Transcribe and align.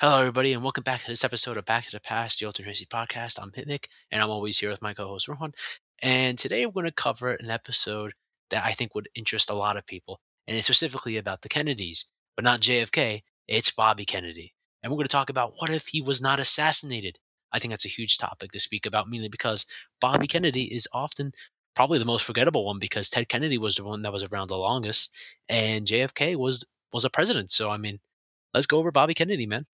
Hello, 0.00 0.18
everybody, 0.18 0.54
and 0.54 0.62
welcome 0.62 0.82
back 0.82 1.02
to 1.02 1.08
this 1.08 1.24
episode 1.24 1.58
of 1.58 1.66
Back 1.66 1.84
to 1.84 1.92
the 1.92 2.00
Past, 2.00 2.40
the 2.40 2.46
Alternate 2.46 2.70
History 2.70 2.86
Podcast. 2.86 3.38
I'm 3.38 3.50
Hitnik, 3.50 3.84
and 4.10 4.22
I'm 4.22 4.30
always 4.30 4.56
here 4.56 4.70
with 4.70 4.80
my 4.80 4.94
co-host 4.94 5.28
Rohan. 5.28 5.52
And 6.00 6.38
today 6.38 6.64
we're 6.64 6.72
going 6.72 6.86
to 6.86 6.92
cover 6.92 7.34
an 7.34 7.50
episode 7.50 8.14
that 8.48 8.64
I 8.64 8.72
think 8.72 8.94
would 8.94 9.10
interest 9.14 9.50
a 9.50 9.54
lot 9.54 9.76
of 9.76 9.86
people, 9.86 10.18
and 10.46 10.56
it's 10.56 10.66
specifically 10.66 11.18
about 11.18 11.42
the 11.42 11.50
Kennedys, 11.50 12.06
but 12.34 12.46
not 12.46 12.62
JFK. 12.62 13.20
It's 13.46 13.72
Bobby 13.72 14.06
Kennedy, 14.06 14.54
and 14.82 14.90
we're 14.90 14.96
going 14.96 15.04
to 15.04 15.12
talk 15.12 15.28
about 15.28 15.52
what 15.58 15.68
if 15.68 15.86
he 15.86 16.00
was 16.00 16.22
not 16.22 16.40
assassinated. 16.40 17.18
I 17.52 17.58
think 17.58 17.72
that's 17.72 17.84
a 17.84 17.90
huge 17.90 18.16
topic 18.16 18.52
to 18.52 18.58
speak 18.60 18.86
about, 18.86 19.06
mainly 19.06 19.28
because 19.28 19.66
Bobby 20.00 20.28
Kennedy 20.28 20.74
is 20.74 20.88
often 20.94 21.34
probably 21.76 21.98
the 21.98 22.06
most 22.06 22.24
forgettable 22.24 22.64
one 22.64 22.78
because 22.78 23.10
Ted 23.10 23.28
Kennedy 23.28 23.58
was 23.58 23.74
the 23.74 23.84
one 23.84 24.00
that 24.00 24.14
was 24.14 24.24
around 24.24 24.48
the 24.48 24.56
longest, 24.56 25.14
and 25.50 25.86
JFK 25.86 26.36
was 26.36 26.64
was 26.90 27.04
a 27.04 27.10
president. 27.10 27.50
So 27.50 27.68
I 27.68 27.76
mean, 27.76 28.00
let's 28.54 28.66
go 28.66 28.78
over 28.78 28.90
Bobby 28.90 29.12
Kennedy, 29.12 29.44
man. 29.44 29.66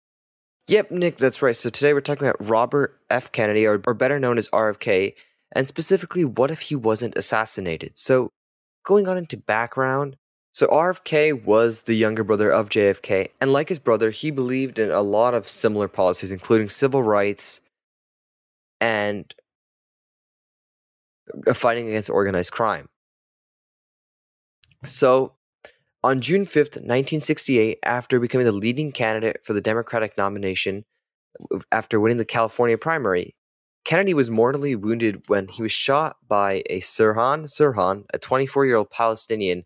Yep, 0.68 0.90
Nick, 0.90 1.16
that's 1.16 1.42
right. 1.42 1.54
So 1.54 1.70
today 1.70 1.92
we're 1.92 2.00
talking 2.00 2.26
about 2.26 2.48
Robert 2.48 2.98
F. 3.08 3.30
Kennedy, 3.30 3.66
or, 3.66 3.80
or 3.86 3.94
better 3.94 4.18
known 4.18 4.36
as 4.36 4.48
RFK, 4.50 5.14
and 5.52 5.68
specifically, 5.68 6.24
what 6.24 6.50
if 6.50 6.62
he 6.62 6.74
wasn't 6.74 7.16
assassinated? 7.16 7.96
So, 7.96 8.32
going 8.84 9.06
on 9.06 9.16
into 9.16 9.36
background, 9.36 10.16
so 10.52 10.66
RFK 10.66 11.44
was 11.44 11.82
the 11.82 11.94
younger 11.94 12.24
brother 12.24 12.50
of 12.50 12.68
JFK, 12.68 13.28
and 13.40 13.52
like 13.52 13.68
his 13.68 13.78
brother, 13.78 14.10
he 14.10 14.32
believed 14.32 14.80
in 14.80 14.90
a 14.90 15.02
lot 15.02 15.34
of 15.34 15.46
similar 15.46 15.86
policies, 15.86 16.32
including 16.32 16.68
civil 16.68 17.02
rights 17.02 17.60
and 18.80 19.32
fighting 21.54 21.86
against 21.88 22.10
organized 22.10 22.50
crime. 22.50 22.88
So, 24.82 25.35
on 26.06 26.20
June 26.20 26.44
5th, 26.44 26.76
1968, 26.76 27.80
after 27.82 28.20
becoming 28.20 28.44
the 28.44 28.52
leading 28.52 28.92
candidate 28.92 29.40
for 29.42 29.52
the 29.54 29.60
Democratic 29.60 30.16
nomination 30.16 30.84
after 31.72 31.98
winning 31.98 32.16
the 32.16 32.24
California 32.24 32.78
primary, 32.78 33.34
Kennedy 33.84 34.14
was 34.14 34.30
mortally 34.30 34.76
wounded 34.76 35.24
when 35.26 35.48
he 35.48 35.62
was 35.62 35.72
shot 35.72 36.16
by 36.28 36.62
a 36.70 36.78
Sirhan 36.78 37.46
Sirhan, 37.46 38.04
a 38.14 38.18
24 38.18 38.66
year 38.66 38.76
old 38.76 38.90
Palestinian, 38.90 39.64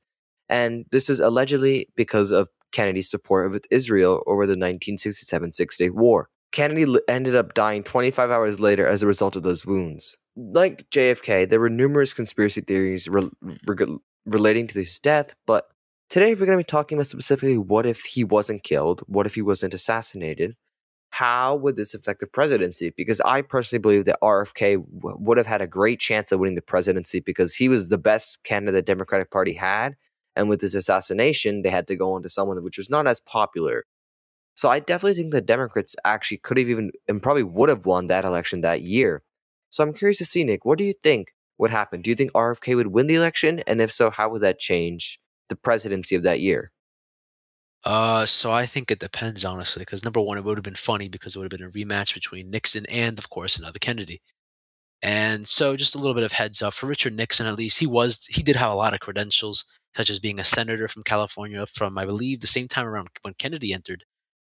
and 0.48 0.86
this 0.90 1.10
is 1.10 1.20
allegedly 1.20 1.88
because 1.94 2.30
of 2.30 2.48
Kennedy's 2.72 3.10
support 3.10 3.52
of 3.52 3.60
Israel 3.70 4.22
over 4.26 4.46
the 4.46 4.52
1967 4.52 5.52
Six 5.52 5.76
Day 5.76 5.90
War. 5.90 6.30
Kennedy 6.52 6.86
ended 7.06 7.36
up 7.36 7.52
dying 7.52 7.82
25 7.82 8.30
hours 8.30 8.60
later 8.60 8.86
as 8.86 9.02
a 9.02 9.06
result 9.06 9.36
of 9.36 9.42
those 9.42 9.66
wounds. 9.66 10.16
Like 10.36 10.88
JFK, 10.88 11.50
there 11.50 11.60
were 11.60 11.68
numerous 11.68 12.14
conspiracy 12.14 12.62
theories 12.62 13.08
re- 13.08 13.30
re- 13.66 13.98
relating 14.24 14.66
to 14.68 14.78
his 14.78 14.98
death, 15.00 15.34
but 15.46 15.66
Today, 16.10 16.34
we're 16.34 16.46
going 16.46 16.58
to 16.58 16.64
be 16.64 16.64
talking 16.64 16.98
about 16.98 17.06
specifically 17.06 17.56
what 17.56 17.86
if 17.86 18.00
he 18.00 18.24
wasn't 18.24 18.64
killed? 18.64 19.00
What 19.06 19.26
if 19.26 19.36
he 19.36 19.42
wasn't 19.42 19.74
assassinated? 19.74 20.56
How 21.10 21.54
would 21.54 21.76
this 21.76 21.94
affect 21.94 22.18
the 22.18 22.26
presidency? 22.26 22.92
Because 22.96 23.20
I 23.20 23.42
personally 23.42 23.78
believe 23.78 24.06
that 24.06 24.18
RFK 24.20 24.84
w- 24.98 25.16
would 25.20 25.38
have 25.38 25.46
had 25.46 25.60
a 25.62 25.68
great 25.68 26.00
chance 26.00 26.32
of 26.32 26.40
winning 26.40 26.56
the 26.56 26.62
presidency 26.62 27.20
because 27.20 27.54
he 27.54 27.68
was 27.68 27.90
the 27.90 27.98
best 27.98 28.42
candidate 28.42 28.86
the 28.86 28.92
Democratic 28.92 29.30
Party 29.30 29.52
had. 29.52 29.94
And 30.34 30.48
with 30.48 30.60
this 30.60 30.74
assassination, 30.74 31.62
they 31.62 31.70
had 31.70 31.86
to 31.86 31.94
go 31.94 32.14
on 32.14 32.24
to 32.24 32.28
someone 32.28 32.60
which 32.64 32.76
was 32.76 32.90
not 32.90 33.06
as 33.06 33.20
popular. 33.20 33.84
So 34.56 34.68
I 34.68 34.80
definitely 34.80 35.14
think 35.14 35.30
the 35.30 35.40
Democrats 35.40 35.94
actually 36.04 36.38
could 36.38 36.58
have 36.58 36.68
even 36.68 36.90
and 37.06 37.22
probably 37.22 37.44
would 37.44 37.68
have 37.68 37.86
won 37.86 38.08
that 38.08 38.24
election 38.24 38.62
that 38.62 38.82
year. 38.82 39.22
So 39.68 39.84
I'm 39.84 39.94
curious 39.94 40.18
to 40.18 40.26
see, 40.26 40.42
Nick, 40.42 40.64
what 40.64 40.76
do 40.76 40.82
you 40.82 40.92
think 40.92 41.36
would 41.58 41.70
happen? 41.70 42.02
Do 42.02 42.10
you 42.10 42.16
think 42.16 42.32
RFK 42.32 42.74
would 42.74 42.88
win 42.88 43.06
the 43.06 43.14
election? 43.14 43.60
And 43.60 43.80
if 43.80 43.92
so, 43.92 44.10
how 44.10 44.28
would 44.30 44.42
that 44.42 44.58
change 44.58 45.20
the 45.50 45.56
presidency 45.56 46.14
of 46.16 46.22
that 46.22 46.40
year? 46.40 46.72
Uh, 47.84 48.26
so 48.26 48.52
I 48.52 48.66
think 48.66 48.90
it 48.90 48.98
depends 48.98 49.44
honestly, 49.44 49.80
because 49.80 50.04
number 50.04 50.20
one, 50.20 50.38
it 50.38 50.44
would 50.44 50.58
have 50.58 50.64
been 50.64 50.74
funny 50.74 51.08
because 51.08 51.34
it 51.34 51.38
would 51.38 51.50
have 51.50 51.58
been 51.58 51.68
a 51.68 51.70
rematch 51.70 52.14
between 52.14 52.50
Nixon 52.50 52.86
and, 52.86 53.18
of 53.18 53.30
course, 53.30 53.58
another 53.58 53.78
Kennedy. 53.78 54.20
And 55.02 55.48
so, 55.48 55.76
just 55.76 55.94
a 55.94 55.98
little 55.98 56.14
bit 56.14 56.24
of 56.24 56.32
heads 56.32 56.60
up 56.60 56.74
for 56.74 56.86
Richard 56.86 57.14
Nixon. 57.14 57.46
At 57.46 57.56
least 57.56 57.78
he 57.78 57.86
was 57.86 58.26
he 58.26 58.42
did 58.42 58.56
have 58.56 58.70
a 58.70 58.74
lot 58.74 58.92
of 58.92 59.00
credentials, 59.00 59.64
such 59.96 60.10
as 60.10 60.18
being 60.18 60.38
a 60.38 60.44
senator 60.44 60.88
from 60.88 61.04
California 61.04 61.64
from 61.66 61.96
I 61.96 62.04
believe 62.04 62.40
the 62.40 62.46
same 62.46 62.68
time 62.68 62.86
around 62.86 63.08
when 63.22 63.34
Kennedy 63.34 63.72
entered 63.72 64.04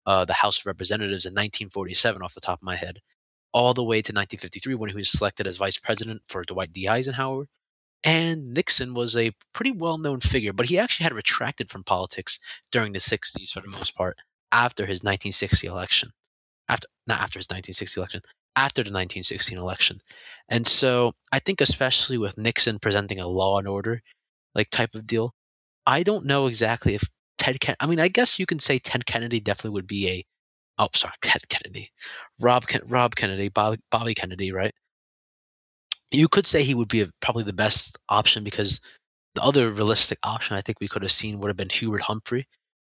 uh, 0.05 0.25
the 0.25 0.33
House 0.33 0.59
of 0.59 0.65
Representatives 0.65 1.25
in 1.25 1.31
1947, 1.31 2.21
off 2.21 2.33
the 2.33 2.41
top 2.41 2.59
of 2.59 2.63
my 2.63 2.75
head, 2.75 2.99
all 3.53 3.73
the 3.73 3.83
way 3.83 3.97
to 3.97 4.11
1953 4.11 4.75
when 4.75 4.89
he 4.89 4.95
was 4.95 5.09
selected 5.09 5.47
as 5.47 5.57
vice 5.57 5.77
president 5.77 6.21
for 6.27 6.43
Dwight 6.43 6.73
D. 6.73 6.87
Eisenhower, 6.87 7.47
and 8.03 8.53
Nixon 8.53 8.93
was 8.93 9.15
a 9.15 9.31
pretty 9.53 9.71
well 9.71 9.97
known 9.97 10.19
figure, 10.21 10.53
but 10.53 10.67
he 10.67 10.79
actually 10.79 11.03
had 11.03 11.13
retracted 11.13 11.69
from 11.69 11.83
politics 11.83 12.39
during 12.71 12.93
the 12.93 12.99
60s 12.99 13.51
for 13.51 13.61
the 13.61 13.67
most 13.67 13.95
part 13.95 14.17
after 14.51 14.85
his 14.85 15.03
1960 15.03 15.67
election. 15.67 16.11
After 16.67 16.87
not 17.07 17.19
after 17.19 17.39
his 17.39 17.47
1960 17.47 17.99
election, 17.99 18.21
after 18.55 18.81
the 18.81 18.91
1916 18.91 19.57
election. 19.57 20.01
And 20.49 20.67
so 20.67 21.13
I 21.31 21.39
think 21.39 21.61
especially 21.61 22.17
with 22.17 22.37
Nixon 22.37 22.79
presenting 22.79 23.19
a 23.19 23.27
law 23.27 23.59
and 23.59 23.67
order 23.67 24.01
like 24.55 24.69
type 24.69 24.95
of 24.95 25.07
deal, 25.07 25.33
I 25.85 26.03
don't 26.03 26.25
know 26.25 26.47
exactly 26.47 26.95
if 26.95 27.03
Ted 27.37 27.59
Ken- 27.59 27.75
I 27.79 27.87
mean 27.87 27.99
I 27.99 28.07
guess 28.07 28.39
you 28.39 28.45
can 28.45 28.59
say 28.59 28.79
Ted 28.79 29.05
Kennedy 29.05 29.39
definitely 29.39 29.71
would 29.71 29.87
be 29.87 30.09
a 30.09 30.25
oh 30.79 30.89
sorry 30.95 31.13
Ted 31.21 31.47
Kennedy, 31.49 31.91
Rob 32.39 32.67
Ken- 32.67 32.87
Rob 32.87 33.15
Kennedy, 33.15 33.49
Bobby 33.49 34.15
Kennedy, 34.15 34.51
right? 34.51 34.73
You 36.11 36.27
could 36.27 36.45
say 36.45 36.63
he 36.63 36.75
would 36.75 36.89
be 36.89 37.01
a, 37.01 37.09
probably 37.21 37.43
the 37.43 37.53
best 37.53 37.97
option 38.09 38.43
because 38.43 38.81
the 39.35 39.41
other 39.41 39.71
realistic 39.71 40.19
option 40.23 40.55
I 40.55 40.61
think 40.61 40.79
we 40.79 40.87
could 40.87 41.03
have 41.03 41.11
seen 41.11 41.39
would 41.39 41.47
have 41.47 41.57
been 41.57 41.69
Hubert 41.69 42.01
Humphrey, 42.01 42.47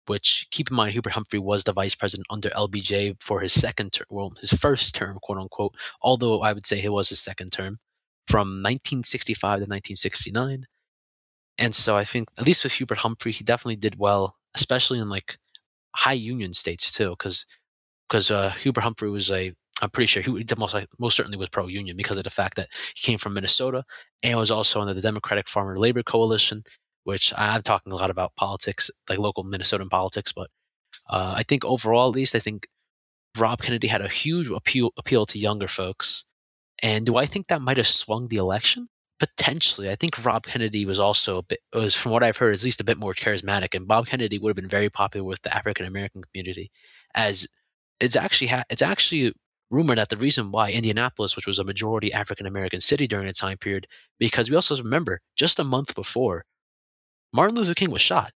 which 0.07 0.47
keep 0.51 0.71
in 0.71 0.77
mind 0.77 0.93
Hubert 0.93 1.13
Humphrey 1.13 1.41
was 1.41 1.65
the 1.65 1.73
vice 1.73 1.95
president 1.95 2.27
under 2.31 2.51
LBJ 2.51 3.17
for 3.21 3.41
his 3.41 3.53
second 3.53 3.93
term, 3.93 4.07
well, 4.09 4.33
his 4.41 4.53
first 4.53 4.95
term, 4.95 5.19
quote 5.21 5.39
unquote. 5.39 5.75
Although 6.01 6.43
I 6.43 6.53
would 6.53 6.67
say 6.67 6.83
it 6.83 6.93
was 6.93 7.09
his 7.09 7.21
second 7.21 7.51
term 7.51 7.79
from 8.29 8.63
1965 8.63 9.41
to 9.41 9.63
1969. 9.63 10.67
And 11.59 11.75
so 11.75 11.97
I 11.97 12.05
think 12.05 12.29
at 12.39 12.47
least 12.47 12.63
with 12.63 12.75
Hubert 12.75 12.99
Humphrey, 12.99 13.33
he 13.33 13.43
definitely 13.43 13.77
did 13.77 13.99
well, 13.99 14.37
especially 14.55 15.01
in 15.01 15.09
like 15.09 15.39
high 15.95 16.13
union 16.13 16.55
states 16.55 16.93
too, 16.93 17.11
because 17.11 17.45
because 18.09 18.31
uh, 18.31 18.51
Hubert 18.51 18.83
Humphrey 18.83 19.11
was 19.11 19.31
a 19.31 19.53
I'm 19.81 19.91
pretty 19.91 20.07
sure 20.07 20.23
he 20.23 20.45
most 20.57 20.77
most 20.99 21.17
certainly 21.17 21.39
was 21.39 21.49
pro-union 21.51 21.97
because 21.97 22.17
of 22.19 22.25
the 22.25 22.31
fact 22.31 22.57
that 22.57 22.69
he 22.95 23.07
came 23.07 23.19
from 23.19 23.35
Minnesota 23.35 23.85
and 24.23 24.39
was 24.39 24.51
also 24.51 24.81
under 24.81 24.95
the 24.95 25.01
Democratic 25.01 25.49
Farmer 25.49 25.79
Labor 25.79 26.03
Coalition, 26.03 26.65
which 27.05 27.33
I'm 27.37 27.63
talking 27.63 27.93
a 27.93 27.97
lot 27.97 28.11
about 28.11 28.35
politics, 28.37 28.91
like 29.09 29.19
local 29.19 29.45
Minnesotan 29.45 29.89
politics. 29.89 30.33
But 30.33 30.51
uh, 31.09 31.35
I 31.37 31.43
think 31.45 31.65
overall, 31.65 32.09
at 32.09 32.15
least, 32.15 32.35
I 32.35 32.41
think 32.41 32.67
Rob 33.37 33.63
Kennedy 33.63 33.87
had 33.87 34.03
a 34.03 34.09
huge 34.09 34.49
appeal 34.49 34.91
appeal 34.97 35.27
to 35.27 35.39
younger 35.39 35.69
folks. 35.69 36.25
And 36.81 37.07
do 37.07 37.17
I 37.17 37.27
think 37.27 37.49
that 37.49 37.63
might 37.63 37.77
have 37.77 37.87
swung 37.87 38.29
the 38.29 38.37
election? 38.37 38.89
Potentially, 39.21 39.91
I 39.91 39.97
think 39.97 40.25
Rob 40.25 40.47
Kennedy 40.47 40.87
was 40.87 41.01
also 41.01 41.39
a 41.39 41.43
bit 41.43 41.61
was 41.73 41.95
from 41.95 42.13
what 42.13 42.23
I've 42.23 42.37
heard, 42.37 42.55
at 42.55 42.65
least 42.65 42.81
a 42.81 42.85
bit 42.85 42.99
more 42.99 43.15
charismatic, 43.15 43.75
and 43.75 43.89
Bob 43.89 44.07
Kennedy 44.07 44.39
would 44.39 44.51
have 44.51 44.57
been 44.57 44.69
very 44.69 44.91
popular 44.91 45.25
with 45.25 45.43
the 45.43 45.57
African 45.57 45.87
American 45.87 46.23
community, 46.23 46.71
as 47.15 47.47
it's 48.01 48.15
actually 48.17 48.49
ha- 48.49 48.65
it's 48.71 48.83
actually 48.83 49.35
rumored 49.71 49.99
that 49.99 50.09
the 50.09 50.17
reason 50.17 50.51
why 50.51 50.71
Indianapolis, 50.73 51.37
which 51.37 51.47
was 51.47 51.59
a 51.59 51.65
majority 51.65 52.13
African 52.13 52.47
American 52.47 52.81
city 52.81 53.07
during 53.07 53.27
the 53.27 53.33
time 53.33 53.59
period, 53.59 53.87
because 54.19 54.49
we 54.49 54.57
also 54.57 54.77
remember 54.77 55.21
just 55.37 55.59
a 55.59 55.65
month 55.65 55.95
before, 55.95 56.45
Martin 57.33 57.57
Luther 57.57 57.75
King 57.75 57.91
was 57.91 58.03
shot, 58.03 58.33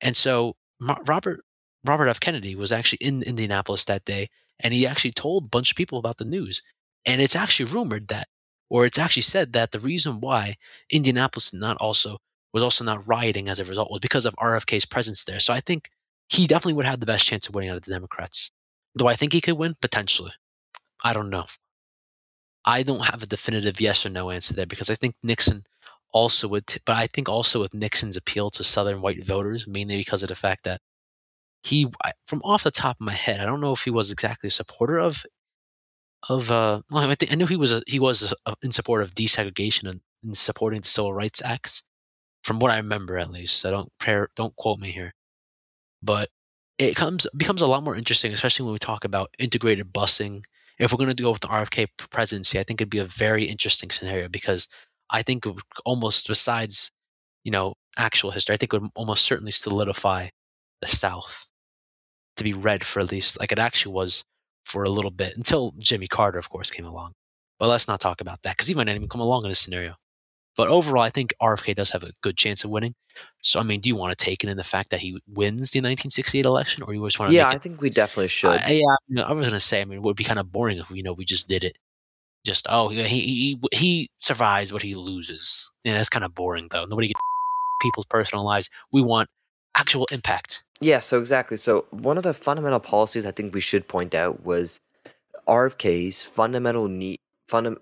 and 0.00 0.16
so 0.16 0.56
Robert 0.80 1.40
Robert 1.84 2.08
F. 2.08 2.20
Kennedy 2.20 2.54
was 2.54 2.72
actually 2.72 2.98
in 3.00 3.22
Indianapolis 3.22 3.84
that 3.86 4.04
day, 4.04 4.30
and 4.60 4.74
he 4.74 4.86
actually 4.86 5.12
told 5.12 5.44
a 5.44 5.48
bunch 5.48 5.70
of 5.70 5.76
people 5.76 5.98
about 5.98 6.18
the 6.18 6.24
news. 6.24 6.62
And 7.06 7.20
it's 7.20 7.36
actually 7.36 7.72
rumored 7.72 8.08
that, 8.08 8.28
or 8.68 8.84
it's 8.84 8.98
actually 8.98 9.22
said 9.22 9.52
that 9.54 9.70
the 9.70 9.80
reason 9.80 10.20
why 10.20 10.56
Indianapolis 10.90 11.52
not 11.52 11.76
also 11.78 12.18
was 12.52 12.62
also 12.62 12.84
not 12.84 13.06
rioting 13.06 13.48
as 13.48 13.60
a 13.60 13.64
result 13.64 13.90
was 13.90 14.00
because 14.00 14.26
of 14.26 14.34
RFK's 14.36 14.84
presence 14.86 15.24
there. 15.24 15.40
So 15.40 15.52
I 15.52 15.60
think 15.60 15.90
he 16.28 16.46
definitely 16.46 16.74
would 16.74 16.86
have 16.86 17.00
the 17.00 17.06
best 17.06 17.26
chance 17.26 17.48
of 17.48 17.54
winning 17.54 17.70
out 17.70 17.76
of 17.76 17.84
the 17.84 17.92
Democrats. 17.92 18.50
Do 18.96 19.06
I 19.06 19.16
think 19.16 19.32
he 19.32 19.40
could 19.40 19.58
win? 19.58 19.76
Potentially. 19.80 20.32
I 21.02 21.12
don't 21.12 21.30
know. 21.30 21.46
I 22.64 22.82
don't 22.82 23.04
have 23.04 23.22
a 23.22 23.26
definitive 23.26 23.80
yes 23.80 24.04
or 24.04 24.10
no 24.10 24.30
answer 24.30 24.54
there 24.54 24.66
because 24.66 24.90
I 24.90 24.94
think 24.94 25.14
Nixon 25.22 25.64
also 26.12 26.48
would, 26.48 26.64
but 26.84 26.96
I 26.96 27.06
think 27.06 27.28
also 27.28 27.60
with 27.60 27.74
Nixon's 27.74 28.16
appeal 28.16 28.50
to 28.50 28.64
Southern 28.64 29.00
white 29.00 29.24
voters, 29.24 29.66
mainly 29.66 29.96
because 29.96 30.22
of 30.22 30.28
the 30.28 30.34
fact 30.34 30.64
that 30.64 30.80
he, 31.62 31.86
from 32.26 32.42
off 32.42 32.64
the 32.64 32.70
top 32.70 32.96
of 32.96 33.04
my 33.06 33.12
head, 33.12 33.40
I 33.40 33.46
don't 33.46 33.60
know 33.60 33.72
if 33.72 33.82
he 33.82 33.90
was 33.90 34.10
exactly 34.10 34.48
a 34.48 34.50
supporter 34.50 34.98
of, 34.98 35.22
of, 36.28 36.50
uh, 36.50 36.80
well, 36.90 37.10
I 37.10 37.14
think 37.14 37.32
I 37.32 37.36
knew 37.36 37.46
he 37.46 37.56
was 37.56 37.72
a, 37.72 37.82
he 37.86 38.00
was 38.00 38.34
a, 38.46 38.54
in 38.62 38.72
support 38.72 39.02
of 39.02 39.14
desegregation 39.14 39.88
and 39.88 40.00
in 40.24 40.34
supporting 40.34 40.80
the 40.80 40.88
Civil 40.88 41.12
Rights 41.12 41.42
Acts, 41.42 41.82
from 42.42 42.58
what 42.58 42.70
I 42.70 42.78
remember 42.78 43.18
at 43.18 43.30
least. 43.30 43.56
So 43.56 43.70
don't 43.70 43.92
prayer, 43.98 44.28
don't 44.34 44.54
quote 44.56 44.78
me 44.78 44.92
here, 44.92 45.14
but 46.02 46.28
it 46.78 46.96
comes 46.96 47.26
becomes 47.36 47.62
a 47.62 47.66
lot 47.66 47.82
more 47.84 47.96
interesting, 47.96 48.32
especially 48.32 48.64
when 48.66 48.72
we 48.74 48.78
talk 48.78 49.04
about 49.04 49.34
integrated 49.38 49.92
busing. 49.92 50.44
If 50.78 50.92
we're 50.92 50.98
going 50.98 51.16
to 51.16 51.22
go 51.22 51.32
with 51.32 51.40
the 51.40 51.48
RFK 51.48 51.88
presidency, 52.10 52.58
I 52.60 52.64
think 52.64 52.80
it'd 52.80 52.90
be 52.90 52.98
a 52.98 53.04
very 53.06 53.44
interesting 53.46 53.90
scenario 53.90 54.28
because 54.28 54.68
I 55.10 55.22
think 55.22 55.44
almost 55.84 56.28
besides, 56.28 56.90
you 57.44 57.52
know, 57.52 57.74
actual 57.96 58.30
history, 58.30 58.54
I 58.54 58.58
think 58.58 58.74
it 58.74 58.82
would 58.82 58.90
almost 58.94 59.24
certainly 59.24 59.52
solidify 59.52 60.28
the 60.82 60.88
South. 60.88 61.46
to 62.36 62.44
be 62.44 62.54
read 62.54 62.84
for 62.84 63.00
at 63.00 63.10
least 63.12 63.38
like 63.40 63.52
it 63.52 63.58
actually 63.58 63.94
was 63.94 64.24
for 64.64 64.84
a 64.84 64.90
little 64.90 65.10
bit 65.10 65.36
until 65.36 65.72
Jimmy 65.78 66.08
Carter, 66.08 66.38
of 66.38 66.48
course, 66.50 66.70
came 66.70 66.86
along. 66.86 67.12
But 67.58 67.68
let's 67.68 67.88
not 67.88 68.00
talk 68.00 68.20
about 68.20 68.42
that 68.42 68.56
because 68.56 68.68
he 68.68 68.74
might 68.74 68.84
not 68.84 68.96
even 68.96 69.08
come 69.08 69.20
along 69.20 69.44
in 69.44 69.50
this 69.50 69.60
scenario. 69.60 69.96
But 70.58 70.70
overall, 70.70 71.04
I 71.04 71.10
think 71.10 71.32
RFK 71.40 71.76
does 71.76 71.90
have 71.90 72.02
a 72.02 72.10
good 72.20 72.36
chance 72.36 72.64
of 72.64 72.70
winning. 72.70 72.96
So, 73.42 73.60
I 73.60 73.62
mean, 73.62 73.80
do 73.80 73.88
you 73.88 73.94
want 73.94 74.18
to 74.18 74.24
take 74.24 74.42
it 74.42 74.50
in 74.50 74.56
the 74.56 74.64
fact 74.64 74.90
that 74.90 74.98
he 74.98 75.12
wins 75.28 75.70
the 75.70 75.78
1968 75.78 76.44
election, 76.44 76.82
or 76.82 76.92
you 76.92 77.06
just 77.06 77.20
want 77.20 77.30
to? 77.30 77.36
Yeah, 77.36 77.44
make 77.44 77.52
it, 77.52 77.54
I 77.54 77.58
think 77.58 77.80
we 77.80 77.90
definitely 77.90 78.26
should. 78.26 78.60
I, 78.60 78.82
yeah, 79.08 79.22
I 79.22 79.32
was 79.32 79.46
gonna 79.46 79.60
say. 79.60 79.80
I 79.80 79.84
mean, 79.84 79.98
it 79.98 80.02
would 80.02 80.16
be 80.16 80.24
kind 80.24 80.40
of 80.40 80.50
boring 80.50 80.78
if 80.78 80.90
you 80.90 81.04
know 81.04 81.12
we 81.12 81.24
just 81.24 81.48
did 81.48 81.62
it. 81.62 81.78
Just 82.44 82.66
oh, 82.68 82.88
he 82.88 83.06
he 83.06 83.60
he 83.72 84.10
survives, 84.18 84.72
but 84.72 84.82
he 84.82 84.96
loses. 84.96 85.70
Yeah, 85.84 85.94
that's 85.94 86.08
kind 86.08 86.24
of 86.24 86.34
boring 86.34 86.66
though. 86.72 86.86
Nobody 86.86 87.06
gets 87.06 87.20
people's 87.82 88.06
personal 88.06 88.44
lives. 88.44 88.68
We 88.92 89.00
want 89.00 89.30
actual 89.76 90.08
impact. 90.10 90.64
Yeah, 90.80 90.98
so 90.98 91.20
exactly. 91.20 91.56
So 91.56 91.86
one 91.90 92.16
of 92.16 92.24
the 92.24 92.34
fundamental 92.34 92.80
policies 92.80 93.24
I 93.24 93.30
think 93.30 93.54
we 93.54 93.60
should 93.60 93.86
point 93.86 94.12
out 94.12 94.44
was 94.44 94.80
RFK's 95.46 96.22
fundamental 96.22 96.88
need, 96.88 97.20
fundam, 97.48 97.76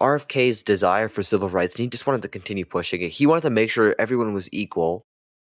RFK's 0.00 0.62
desire 0.62 1.08
for 1.08 1.22
civil 1.22 1.48
rights, 1.48 1.74
and 1.74 1.80
he 1.82 1.88
just 1.88 2.06
wanted 2.06 2.22
to 2.22 2.28
continue 2.28 2.64
pushing 2.64 3.02
it. 3.02 3.08
He 3.10 3.26
wanted 3.26 3.42
to 3.42 3.50
make 3.50 3.70
sure 3.70 3.94
everyone 3.98 4.32
was 4.34 4.48
equal. 4.52 5.04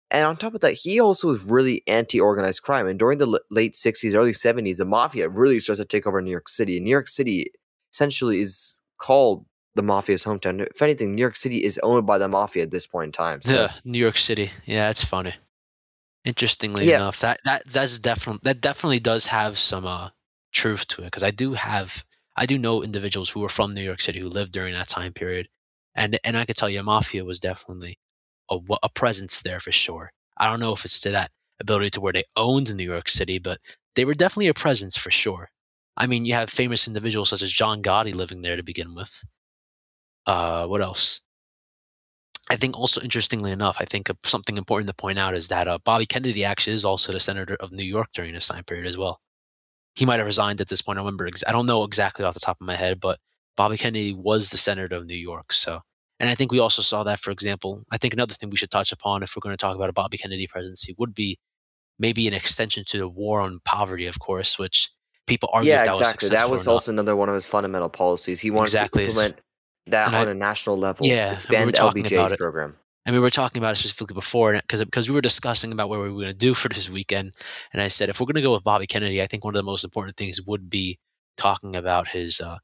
And 0.10 0.26
on 0.26 0.36
top 0.36 0.54
of 0.56 0.62
that, 0.62 0.74
he 0.74 1.00
also 1.00 1.30
was 1.30 1.44
really 1.46 1.84
anti-organized 1.88 2.64
crime. 2.64 2.86
And 2.88 3.00
during 3.00 3.18
the 3.18 3.28
l- 3.28 3.40
late 3.50 3.76
'60s, 3.76 4.14
early 4.14 4.34
'70s, 4.34 4.78
the 4.78 4.86
mafia 4.86 5.30
really 5.30 5.60
starts 5.62 5.80
to 5.80 5.86
take 5.86 6.06
over 6.06 6.22
New 6.22 6.32
York 6.32 6.50
City. 6.50 6.76
And 6.76 6.84
New 6.86 6.92
York 6.92 7.08
City 7.08 7.46
essentially 7.94 8.42
is 8.42 8.82
called 9.00 9.46
the 9.76 9.82
mafia's 9.82 10.26
hometown. 10.26 10.68
If 10.70 10.82
anything, 10.82 11.16
New 11.16 11.22
York 11.22 11.38
City 11.38 11.64
is 11.64 11.80
owned 11.82 12.06
by 12.06 12.18
the 12.18 12.28
mafia 12.28 12.64
at 12.64 12.72
this 12.72 12.86
point 12.88 13.06
in 13.08 13.12
time. 13.14 13.42
So. 13.42 13.54
Yeah, 13.54 13.72
New 13.86 14.00
York 14.00 14.18
City. 14.18 14.52
Yeah, 14.66 14.90
it's 14.90 15.04
funny. 15.06 15.34
Interestingly 16.26 16.88
Yeah. 16.88 16.98
enough, 16.98 17.22
that 17.22 17.40
that 17.46 17.64
that's 17.68 17.98
definitely 18.00 18.42
that 18.44 18.62
definitely 18.62 19.00
does 19.00 19.26
have 19.28 19.58
some 19.58 19.88
uh, 19.88 20.10
truth 20.54 20.88
to 20.90 21.02
it 21.02 21.06
because 21.06 21.24
I 21.24 21.32
do 21.32 21.54
have 21.54 22.04
I 22.36 22.46
do 22.46 22.58
know 22.58 22.84
individuals 22.84 23.30
who 23.30 23.42
were 23.42 23.50
from 23.50 23.72
New 23.72 23.84
York 23.84 24.02
City 24.02 24.20
who 24.20 24.30
lived 24.30 24.52
during 24.52 24.74
that 24.74 24.88
time 24.88 25.14
period, 25.14 25.48
and 25.96 26.20
and 26.24 26.38
I 26.38 26.46
could 26.46 26.56
tell 26.56 26.70
you, 26.70 26.84
mafia 26.84 27.26
was 27.26 27.40
definitely 27.40 28.00
a 28.50 28.58
a 28.84 28.90
presence 28.90 29.42
there 29.42 29.60
for 29.60 29.72
sure. 29.72 30.12
I 30.38 30.50
don't 30.50 30.60
know 30.60 30.74
if 30.74 30.86
it's 30.86 31.00
to 31.02 31.12
that 31.12 31.32
ability 31.60 31.92
to 31.92 32.02
where 32.02 32.14
they 32.14 32.26
owned 32.36 32.74
New 32.74 32.84
York 32.84 33.10
City, 33.10 33.40
but 33.40 33.60
they 33.96 34.06
were 34.06 34.14
definitely 34.14 34.48
a 34.48 34.54
presence 34.54 34.98
for 34.98 35.12
sure. 35.12 35.50
I 35.98 36.08
mean, 36.08 36.26
you 36.26 36.34
have 36.34 36.50
famous 36.50 36.88
individuals 36.88 37.30
such 37.30 37.42
as 37.42 37.52
John 37.52 37.84
Gotti 37.84 38.14
living 38.14 38.42
there 38.42 38.56
to 38.56 38.64
begin 38.64 38.96
with. 38.96 39.24
Uh, 40.26 40.66
what 40.68 40.82
else? 40.82 41.22
I 42.50 42.58
think 42.58 42.78
also 42.78 43.02
interestingly 43.02 43.52
enough, 43.52 43.78
I 43.80 43.86
think 43.86 44.10
something 44.26 44.58
important 44.58 44.88
to 44.88 44.94
point 44.94 45.20
out 45.20 45.36
is 45.36 45.48
that 45.50 45.68
uh, 45.68 45.78
Bobby 45.86 46.06
Kennedy 46.06 46.44
actually 46.44 46.74
is 46.74 46.86
also 46.86 47.14
the 47.14 47.20
senator 47.20 47.56
of 47.60 47.72
New 47.72 47.84
York 47.84 48.10
during 48.14 48.34
this 48.34 48.48
time 48.48 48.64
period 48.64 48.88
as 48.88 48.98
well. 48.98 49.22
He 49.96 50.06
might 50.06 50.18
have 50.20 50.26
resigned 50.26 50.62
at 50.62 50.68
this 50.68 50.82
point. 50.82 50.98
I 50.98 51.02
remember. 51.02 51.28
Ex- 51.28 51.44
I 51.48 51.52
don't 51.52 51.66
know 51.66 51.84
exactly 51.84 52.24
off 52.26 52.34
the 52.34 52.40
top 52.40 52.58
of 52.62 52.66
my 52.68 52.76
head, 52.76 53.00
but 53.00 53.20
Bobby 53.58 53.78
Kennedy 53.78 54.14
was 54.14 54.50
the 54.50 54.58
senator 54.58 54.96
of 54.96 55.06
New 55.06 55.18
York. 55.18 55.52
So, 55.54 55.82
and 56.20 56.30
I 56.30 56.36
think 56.36 56.52
we 56.52 56.60
also 56.60 56.82
saw 56.82 57.04
that, 57.04 57.20
for 57.20 57.32
example. 57.32 57.84
I 57.92 57.98
think 57.98 58.14
another 58.14 58.34
thing 58.34 58.50
we 58.50 58.58
should 58.58 58.72
touch 58.72 58.92
upon 58.92 59.24
if 59.24 59.36
we're 59.36 59.42
going 59.42 59.54
to 59.54 59.62
talk 59.62 59.76
about 59.76 59.90
a 59.90 59.94
Bobby 59.94 60.18
Kennedy 60.18 60.48
presidency 60.48 60.96
would 60.98 61.14
be 61.14 61.38
maybe 62.00 62.28
an 62.28 62.34
extension 62.34 62.84
to 62.88 62.98
the 62.98 63.08
war 63.08 63.42
on 63.42 63.60
poverty, 63.66 64.08
of 64.08 64.18
course, 64.20 64.58
which 64.58 64.90
people 65.28 65.50
argue 65.54 65.72
yeah, 65.72 65.84
that 65.86 65.96
exactly. 65.96 66.30
was 66.30 66.40
That 66.40 66.50
was 66.50 66.68
also 66.68 66.92
another 66.92 67.16
one 67.16 67.30
of 67.30 67.36
his 67.36 67.46
fundamental 67.46 67.90
policies. 67.90 68.40
He 68.40 68.50
wanted 68.50 68.70
Exactly. 68.70 69.04
to 69.04 69.10
implement 69.10 69.42
that 69.88 70.08
And 70.08 70.16
on 70.16 70.28
I- 70.28 70.32
a 70.32 70.34
national 70.34 70.78
level. 70.78 71.06
Yeah, 71.06 71.26
and 71.28 71.34
expand 71.34 71.74
LBJ's 71.74 72.38
program. 72.38 72.78
And 73.06 73.16
we 73.16 73.20
were 73.20 73.30
talking 73.30 73.60
about 73.62 73.74
it 73.74 73.78
specifically 73.78 74.14
before 74.14 74.54
because 74.54 74.84
because 74.84 75.10
we 75.10 75.16
were 75.16 75.22
discussing 75.22 75.72
about 75.72 75.90
what 75.90 76.00
we 76.00 76.10
were 76.10 76.22
going 76.22 76.28
to 76.28 76.34
do 76.34 76.54
for 76.54 76.70
this 76.70 76.90
weekend 76.90 77.34
and 77.74 77.82
i 77.82 77.88
said 77.88 78.10
if 78.10 78.20
we're 78.20 78.26
going 78.26 78.36
to 78.36 78.42
go 78.42 78.54
with 78.54 78.64
bobby 78.64 78.88
kennedy 78.88 79.22
i 79.22 79.28
think 79.28 79.44
one 79.44 79.56
of 79.56 79.60
the 79.60 79.64
most 79.64 79.84
important 79.84 80.16
things 80.18 80.42
would 80.42 80.70
be 80.70 80.98
talking 81.38 81.76
about 81.76 82.08
his 82.08 82.40
uh, 82.42 82.58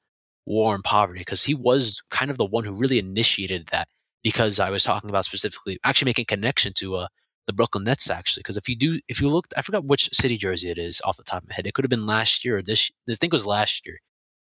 war 0.46 0.74
on 0.74 0.82
poverty 0.82 1.20
because 1.20 1.44
he 1.44 1.56
was 1.56 2.02
kind 2.10 2.32
of 2.32 2.38
the 2.38 2.46
one 2.46 2.64
who 2.64 2.74
really 2.74 3.00
initiated 3.00 3.68
that 3.72 3.88
because 4.24 4.60
i 4.60 4.70
was 4.70 4.84
talking 4.84 5.10
about 5.10 5.26
specifically 5.26 5.80
actually 5.84 6.10
making 6.10 6.26
connection 6.26 6.74
to 6.74 6.96
uh, 6.96 7.08
the 7.48 7.54
brooklyn 7.54 7.84
nets 7.84 8.10
actually 8.10 8.42
because 8.42 8.58
if 8.58 8.70
you 8.70 8.76
do 8.76 9.00
if 9.08 9.22
you 9.22 9.30
looked 9.30 9.54
i 9.58 9.62
forgot 9.62 9.86
which 9.86 10.10
city 10.14 10.38
jersey 10.38 10.70
it 10.70 10.78
is 10.78 11.02
off 11.04 11.18
the 11.18 11.24
top 11.24 11.44
of 11.44 11.50
my 11.50 11.56
head 11.56 11.66
it 11.66 11.74
could 11.74 11.86
have 11.86 11.90
been 11.90 12.06
last 12.06 12.46
year 12.46 12.58
or 12.58 12.62
this 12.62 12.92
i 13.10 13.14
think 13.14 13.34
it 13.34 13.36
was 13.36 13.46
last 13.46 13.86
year 13.86 13.98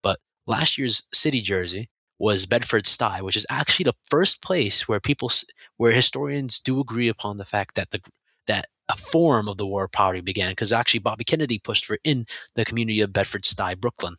but 0.03 0.19
last 0.45 0.77
year's 0.77 1.03
city 1.13 1.41
jersey 1.41 1.89
was 2.21 2.45
Bedford 2.45 2.85
Stuyvesant, 2.85 3.25
which 3.25 3.35
is 3.35 3.47
actually 3.50 3.85
the 3.85 3.95
first 4.09 4.41
place 4.41 4.88
where 4.88 5.00
people, 5.00 5.31
where 5.77 5.91
historians 5.91 6.59
do 6.59 6.79
agree 6.79 7.09
upon 7.09 7.38
the 7.38 7.45
fact 7.45 7.75
that 7.75 7.89
the 7.89 8.00
that 8.47 8.68
a 8.89 8.95
form 8.95 9.47
of 9.47 9.57
the 9.57 9.65
war 9.65 9.85
of 9.85 9.91
poverty 9.91 10.21
began, 10.21 10.51
because 10.51 10.71
actually 10.71 11.00
Bobby 11.00 11.23
Kennedy 11.23 11.59
pushed 11.59 11.85
for 11.85 11.97
in 12.03 12.25
the 12.56 12.65
community 12.65 13.01
of 13.01 13.12
Bedford 13.12 13.45
Stuyvesant, 13.45 13.81
Brooklyn. 13.81 14.15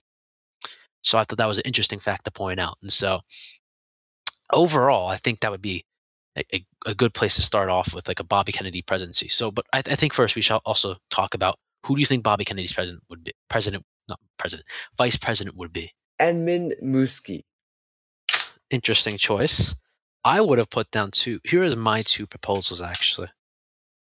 So 1.03 1.19
I 1.19 1.25
thought 1.25 1.39
that 1.39 1.47
was 1.47 1.59
an 1.59 1.65
interesting 1.65 2.01
fact 2.01 2.25
to 2.25 2.31
point 2.31 2.59
out. 2.59 2.79
And 2.83 2.93
so 2.93 3.21
overall, 4.53 5.09
I 5.09 5.17
think 5.17 5.41
that 5.41 5.51
would 5.51 5.63
be 5.63 5.85
a, 6.37 6.45
a, 6.55 6.67
a 6.87 6.95
good 6.95 7.15
place 7.15 7.37
to 7.37 7.43
start 7.43 7.69
off 7.69 7.95
with, 7.95 8.09
like 8.09 8.21
a 8.21 8.25
Bobby 8.25 8.53
Kennedy 8.53 8.83
presidency. 8.83 9.29
So, 9.29 9.51
but 9.51 9.67
I, 9.73 9.83
I 9.85 9.97
think 9.97 10.15
first 10.15 10.35
we 10.35 10.43
shall 10.43 10.63
also 10.65 10.97
talk 11.11 11.35
about 11.35 11.59
who 11.87 11.95
do 11.95 12.01
you 12.01 12.07
think 12.07 12.23
Bobby 12.23 12.45
Kennedy's 12.45 12.73
president 12.73 13.03
would 13.11 13.25
be? 13.25 13.33
President, 13.49 13.85
not 14.09 14.21
president, 14.39 14.67
vice 14.97 15.17
president 15.17 15.57
would 15.57 15.73
be. 15.73 15.93
Edmund 16.19 16.75
Muskie. 16.83 17.43
Interesting 18.73 19.19
choice. 19.19 19.75
I 20.25 20.41
would 20.41 20.59
have 20.59 20.71
put 20.71 20.91
down 20.91 21.11
two. 21.11 21.41
Here 21.45 21.63
is 21.63 21.77
my 21.77 22.01
two 22.03 22.27
proposals 22.27 22.81
actually. 22.81 23.29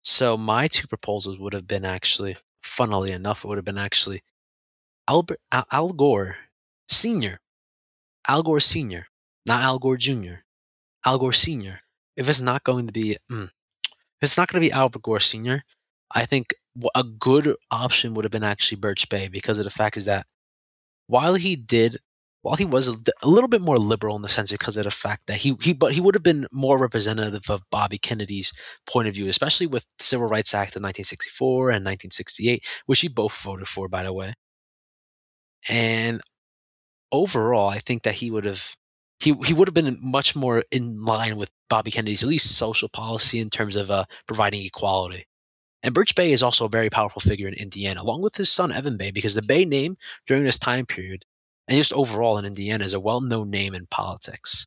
So 0.03 0.37
my 0.37 0.69
two 0.69 0.87
proposals 0.87 1.39
would 1.39 1.55
have 1.55 1.67
been 1.67 1.87
actually, 1.87 2.37
funnily 2.63 3.13
enough, 3.13 3.45
it 3.45 3.49
would 3.49 3.57
have 3.59 3.65
been 3.65 3.79
actually 3.79 4.23
Albert 5.09 5.41
Al, 5.51 5.67
Al 5.73 5.89
Gore 5.93 6.37
Senior, 6.89 7.41
Al 8.27 8.43
Gore 8.43 8.61
Senior, 8.61 9.07
not 9.47 9.63
Al 9.63 9.79
Gore 9.79 9.97
Junior, 9.97 10.45
Al 11.05 11.19
Gore 11.19 11.33
Senior. 11.33 11.81
If 12.17 12.29
it's 12.29 12.43
not 12.43 12.63
going 12.63 12.89
to 12.89 12.93
be, 12.93 13.17
mm, 13.31 13.45
if 13.45 13.51
it's 14.21 14.37
not 14.37 14.49
going 14.49 14.63
to 14.63 14.69
be 14.69 14.73
Albert 14.73 15.03
Gore 15.03 15.21
Senior, 15.21 15.63
I 16.11 16.27
think 16.27 16.55
a 16.95 17.05
good 17.05 17.57
option 17.71 18.15
would 18.15 18.25
have 18.25 18.33
been 18.33 18.45
actually 18.45 18.81
Birch 18.81 19.09
Bayh 19.09 19.31
because 19.31 19.59
of 19.59 19.65
the 19.65 19.71
fact 19.71 19.97
is 19.97 20.05
that 20.07 20.27
while 21.07 21.35
he 21.35 21.57
did 21.57 21.99
while 22.43 22.57
he 22.57 22.65
was 22.65 22.89
a, 22.89 22.97
a 23.23 23.29
little 23.29 23.49
bit 23.49 23.61
more 23.61 23.77
liberal 23.77 24.17
in 24.17 24.23
the 24.23 24.29
sense 24.29 24.51
because 24.51 24.77
of 24.77 24.85
the 24.85 24.91
fact 24.91 25.27
that 25.27 25.39
he, 25.39 25.57
he 25.61 25.73
but 25.73 25.93
he 25.93 26.01
would 26.01 26.15
have 26.15 26.23
been 26.23 26.47
more 26.53 26.79
representative 26.79 27.51
of 27.51 27.63
Bobby 27.71 27.99
Kennedy's 27.99 28.53
point 28.87 29.09
of 29.09 29.15
view, 29.15 29.29
especially 29.29 29.67
with 29.67 29.85
Civil 29.99 30.29
Rights 30.29 30.55
Act 30.55 30.77
of 30.77 30.83
1964 30.83 31.71
and 31.71 31.85
1968, 31.85 32.65
which 32.87 33.01
he 33.01 33.09
both 33.09 33.37
voted 33.43 33.67
for, 33.67 33.89
by 33.89 34.05
the 34.05 34.13
way. 34.13 34.35
And 35.69 36.21
overall, 37.11 37.69
I 37.69 37.81
think 37.81 38.05
that 38.05 38.15
he 38.15 38.31
would 38.31 38.45
have 38.45 38.75
he 39.21 39.35
he 39.45 39.53
would 39.53 39.67
have 39.67 39.75
been 39.75 39.99
much 40.01 40.37
more 40.37 40.63
in 40.71 41.05
line 41.05 41.37
with 41.37 41.51
Bobby 41.69 41.91
Kennedy's 41.91 42.23
at 42.23 42.29
least 42.29 42.57
social 42.57 42.89
policy 42.89 43.41
in 43.41 43.51
terms 43.51 43.75
of 43.77 43.91
uh, 43.91 44.05
providing 44.27 44.65
equality. 44.65 45.27
And 45.83 45.95
Birch 45.95 46.15
Bayh 46.15 46.33
is 46.33 46.43
also 46.43 46.67
a 46.67 46.71
very 46.71 46.91
powerful 46.91 47.21
figure 47.21 47.49
in 47.49 47.55
Indiana, 47.55 48.03
along 48.03 48.23
with 48.23 48.37
his 48.37 48.51
son 48.51 48.73
Evan 48.73 48.99
Bayh, 48.99 49.15
because 49.15 49.35
the 49.35 49.43
Bayh 49.43 49.67
name 49.67 49.97
during 50.27 50.45
this 50.45 50.59
time 50.59 50.87
period 50.87 51.25
and 51.69 51.77
just 51.77 51.93
overall 51.93 52.39
in 52.39 52.47
Indiana 52.47 52.85
is 52.85 52.95
a 52.95 53.01
well-known 53.01 53.51
name 53.51 53.75
in 53.75 53.87
politics. 53.87 54.67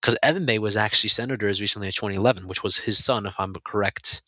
Because 0.00 0.16
Evan 0.22 0.46
Bayh 0.46 0.58
was 0.58 0.76
actually 0.76 1.10
senator 1.10 1.48
as 1.48 1.60
recently 1.60 1.88
as 1.88 1.94
2011, 1.94 2.48
which 2.48 2.62
was 2.62 2.76
his 2.76 3.04
son, 3.04 3.26
if 3.26 3.34
I'm 3.38 3.54
correct, 3.64 4.22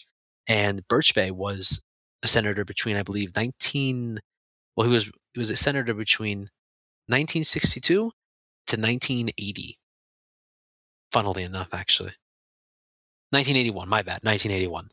and 0.46 0.86
Birch 0.88 1.14
Bayh 1.14 1.30
was 1.30 1.82
a 2.22 2.28
senator 2.28 2.64
between, 2.64 2.96
I 2.96 3.02
believe, 3.02 3.34
19. 3.34 4.20
Well, 4.76 4.86
he 4.86 4.92
was 4.92 5.10
he 5.32 5.38
was 5.38 5.50
a 5.50 5.56
senator 5.56 5.94
between 5.94 6.40
1962 7.06 7.94
to 7.94 8.06
1980. 8.06 9.78
Funnily 11.10 11.42
enough, 11.44 11.68
actually, 11.72 12.12
1981. 13.30 13.88
My 13.88 14.02
bad, 14.02 14.24
1981. 14.24 14.90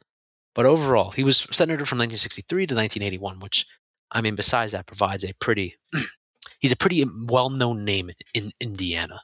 But 0.56 0.66
overall, 0.66 1.12
he 1.12 1.24
was 1.24 1.48
senator 1.52 1.86
from 1.86 2.00
1963 2.00 2.68
to 2.68 2.76
1981, 2.76 3.40
which, 3.40 3.66
I 4.12 4.22
mean, 4.22 4.36
besides 4.36 4.72
that, 4.72 4.88
provides 4.88 5.24
a 5.24 5.34
pretty 5.40 5.78
he's 6.60 6.72
a 6.72 6.76
pretty 6.76 7.04
well-known 7.26 7.86
name 7.86 8.12
in 8.34 8.52
Indiana. 8.60 9.22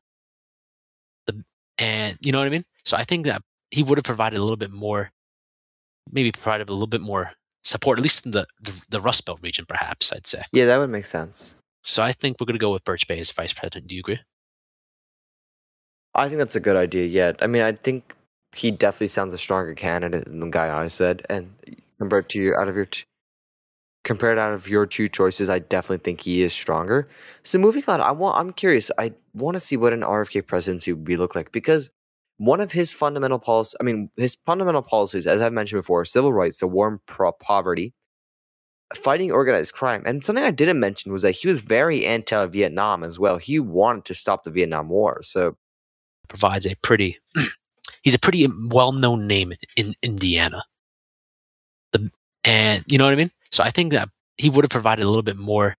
The 1.27 1.44
and 1.77 2.18
you 2.22 2.32
know 2.32 2.39
what 2.39 2.48
I 2.48 2.51
mean. 2.51 2.65
So 2.84 2.98
I 2.98 3.04
think 3.04 3.25
that 3.25 3.42
he 3.72 3.84
would 3.84 3.98
have 3.98 4.06
provided 4.06 4.38
a 4.38 4.42
little 4.42 4.58
bit 4.58 4.72
more, 4.72 5.12
maybe 6.12 6.32
provided 6.32 6.70
a 6.70 6.74
little 6.74 6.88
bit 6.88 7.01
more 7.01 7.32
support, 7.63 8.00
at 8.00 8.04
least 8.04 8.25
in 8.25 8.32
the 8.32 8.46
the, 8.62 8.74
the 8.89 9.01
Rust 9.01 9.25
Belt 9.25 9.39
region, 9.42 9.65
perhaps 9.68 10.12
I'd 10.12 10.25
say. 10.25 10.44
Yeah, 10.51 10.65
that 10.65 10.77
would 10.77 10.89
make 10.89 11.06
sense. 11.06 11.56
So 11.84 12.01
I 12.01 12.12
think 12.13 12.38
we're 12.39 12.48
gonna 12.48 12.60
go 12.60 12.72
with 12.72 12.84
Birch 12.84 13.08
Bayh 13.08 13.20
as 13.20 13.32
vice 13.32 13.54
president. 13.54 13.88
Do 13.88 13.96
you 13.96 14.01
agree? 14.01 14.20
I 16.15 16.30
think 16.30 16.39
that's 16.39 16.56
a 16.56 16.62
good 16.62 16.77
idea. 16.77 17.06
Yeah, 17.06 17.34
I 17.42 17.48
mean, 17.48 17.62
I 17.62 17.74
think 17.74 18.15
he 18.56 18.72
definitely 18.72 19.08
sounds 19.08 19.34
a 19.34 19.38
stronger 19.38 19.74
candidate 19.74 20.25
than 20.25 20.39
the 20.39 20.48
guy 20.48 20.75
I 20.75 20.88
said. 20.88 21.25
And 21.30 21.54
compared 22.00 22.30
to 22.30 22.42
you, 22.42 22.56
out 22.56 22.70
of 22.70 22.75
your 22.75 22.86
t- 22.86 23.04
compared 24.06 24.38
out 24.38 24.54
of 24.54 24.70
your 24.70 24.86
two 24.86 25.10
choices, 25.10 25.50
I 25.50 25.60
definitely 25.60 26.04
think 26.04 26.22
he 26.22 26.42
is 26.44 26.54
stronger. 26.54 27.08
So 27.44 27.58
moving 27.58 27.84
on, 27.88 28.00
I 28.00 28.12
want 28.12 28.40
I'm 28.40 28.54
curious. 28.54 28.90
I 28.98 29.14
want 29.34 29.56
to 29.56 29.60
see 29.60 29.76
what 29.76 29.92
an 29.92 30.02
RFK 30.02 30.48
presidency 30.48 30.94
would 30.94 31.04
be 31.04 31.18
look 31.18 31.36
like 31.36 31.52
because 31.52 31.90
one 32.38 32.62
of 32.62 32.72
his 32.72 32.94
fundamental 32.94 33.40
policies, 33.40 33.76
I 33.82 33.84
mean, 33.84 34.10
his 34.16 34.38
fundamental 34.46 34.82
policies, 34.82 35.26
as 35.26 35.42
I've 35.42 35.54
mentioned 35.54 35.80
before, 35.80 36.06
civil 36.06 36.32
rights, 36.32 36.60
the 36.60 36.68
war 36.68 37.02
pro- 37.06 37.32
poverty, 37.32 37.94
fighting 38.94 39.32
organized 39.32 39.74
crime. 39.74 40.04
And 40.06 40.24
something 40.24 40.44
I 40.44 40.52
didn't 40.52 40.80
mention 40.80 41.12
was 41.12 41.24
that 41.24 41.32
he 41.32 41.48
was 41.48 41.62
very 41.62 42.06
anti 42.06 42.46
Vietnam 42.46 43.04
as 43.04 43.18
well. 43.18 43.38
He 43.38 43.60
wanted 43.60 44.06
to 44.06 44.14
stop 44.14 44.44
the 44.44 44.52
Vietnam 44.52 44.88
War. 44.90 45.22
So 45.24 45.58
provides 46.28 46.66
a 46.66 46.76
pretty 46.76 47.18
he's 48.04 48.14
a 48.14 48.20
pretty 48.20 48.48
mm, 48.48 48.72
well 48.72 48.92
known 48.92 49.28
name 49.28 49.54
in 49.76 49.94
Indiana. 50.02 50.64
The, 51.92 52.12
and 52.46 52.84
you 52.88 52.98
know 52.98 53.06
what 53.06 53.14
I 53.14 53.18
mean? 53.18 53.32
So 53.52 53.64
I 53.64 53.72
think 53.72 53.92
that 53.94 54.10
he 54.38 54.50
would 54.50 54.64
have 54.64 54.70
provided 54.70 55.04
a 55.04 55.08
little 55.08 55.24
bit 55.24 55.38
more 55.38 55.75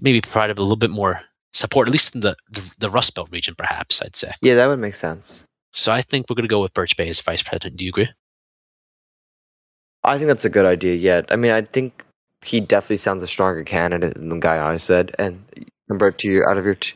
maybe 0.00 0.20
provided 0.20 0.58
a 0.58 0.62
little 0.62 0.76
bit 0.76 0.90
more 0.90 1.20
support, 1.52 1.88
at 1.88 1.92
least 1.92 2.14
in 2.14 2.20
the, 2.20 2.36
the, 2.50 2.62
the 2.78 2.90
Rust 2.90 3.14
Belt 3.14 3.28
region, 3.30 3.54
perhaps, 3.56 4.00
I'd 4.00 4.14
say. 4.14 4.32
Yeah, 4.42 4.54
that 4.54 4.66
would 4.66 4.78
make 4.78 4.94
sense. 4.94 5.44
So 5.72 5.92
I 5.92 6.02
think 6.02 6.26
we're 6.28 6.36
gonna 6.36 6.48
go 6.48 6.62
with 6.62 6.72
Birch 6.72 6.96
Bayh 6.96 7.08
as 7.08 7.20
vice 7.20 7.42
president. 7.42 7.76
Do 7.76 7.84
you 7.84 7.90
agree? 7.90 8.08
I 10.04 10.16
think 10.16 10.28
that's 10.28 10.44
a 10.44 10.50
good 10.50 10.64
idea. 10.64 10.94
Yet, 10.94 11.26
I 11.30 11.36
mean, 11.36 11.50
I 11.50 11.62
think 11.62 12.04
he 12.42 12.60
definitely 12.60 12.96
sounds 12.96 13.22
a 13.22 13.26
stronger 13.26 13.64
candidate 13.64 14.14
than 14.14 14.28
the 14.28 14.38
guy 14.38 14.66
I 14.66 14.76
said. 14.76 15.14
And 15.18 15.44
compared 15.88 16.18
to 16.20 16.30
your 16.30 16.50
out 16.50 16.56
of 16.56 16.64
your 16.64 16.76
t- 16.76 16.94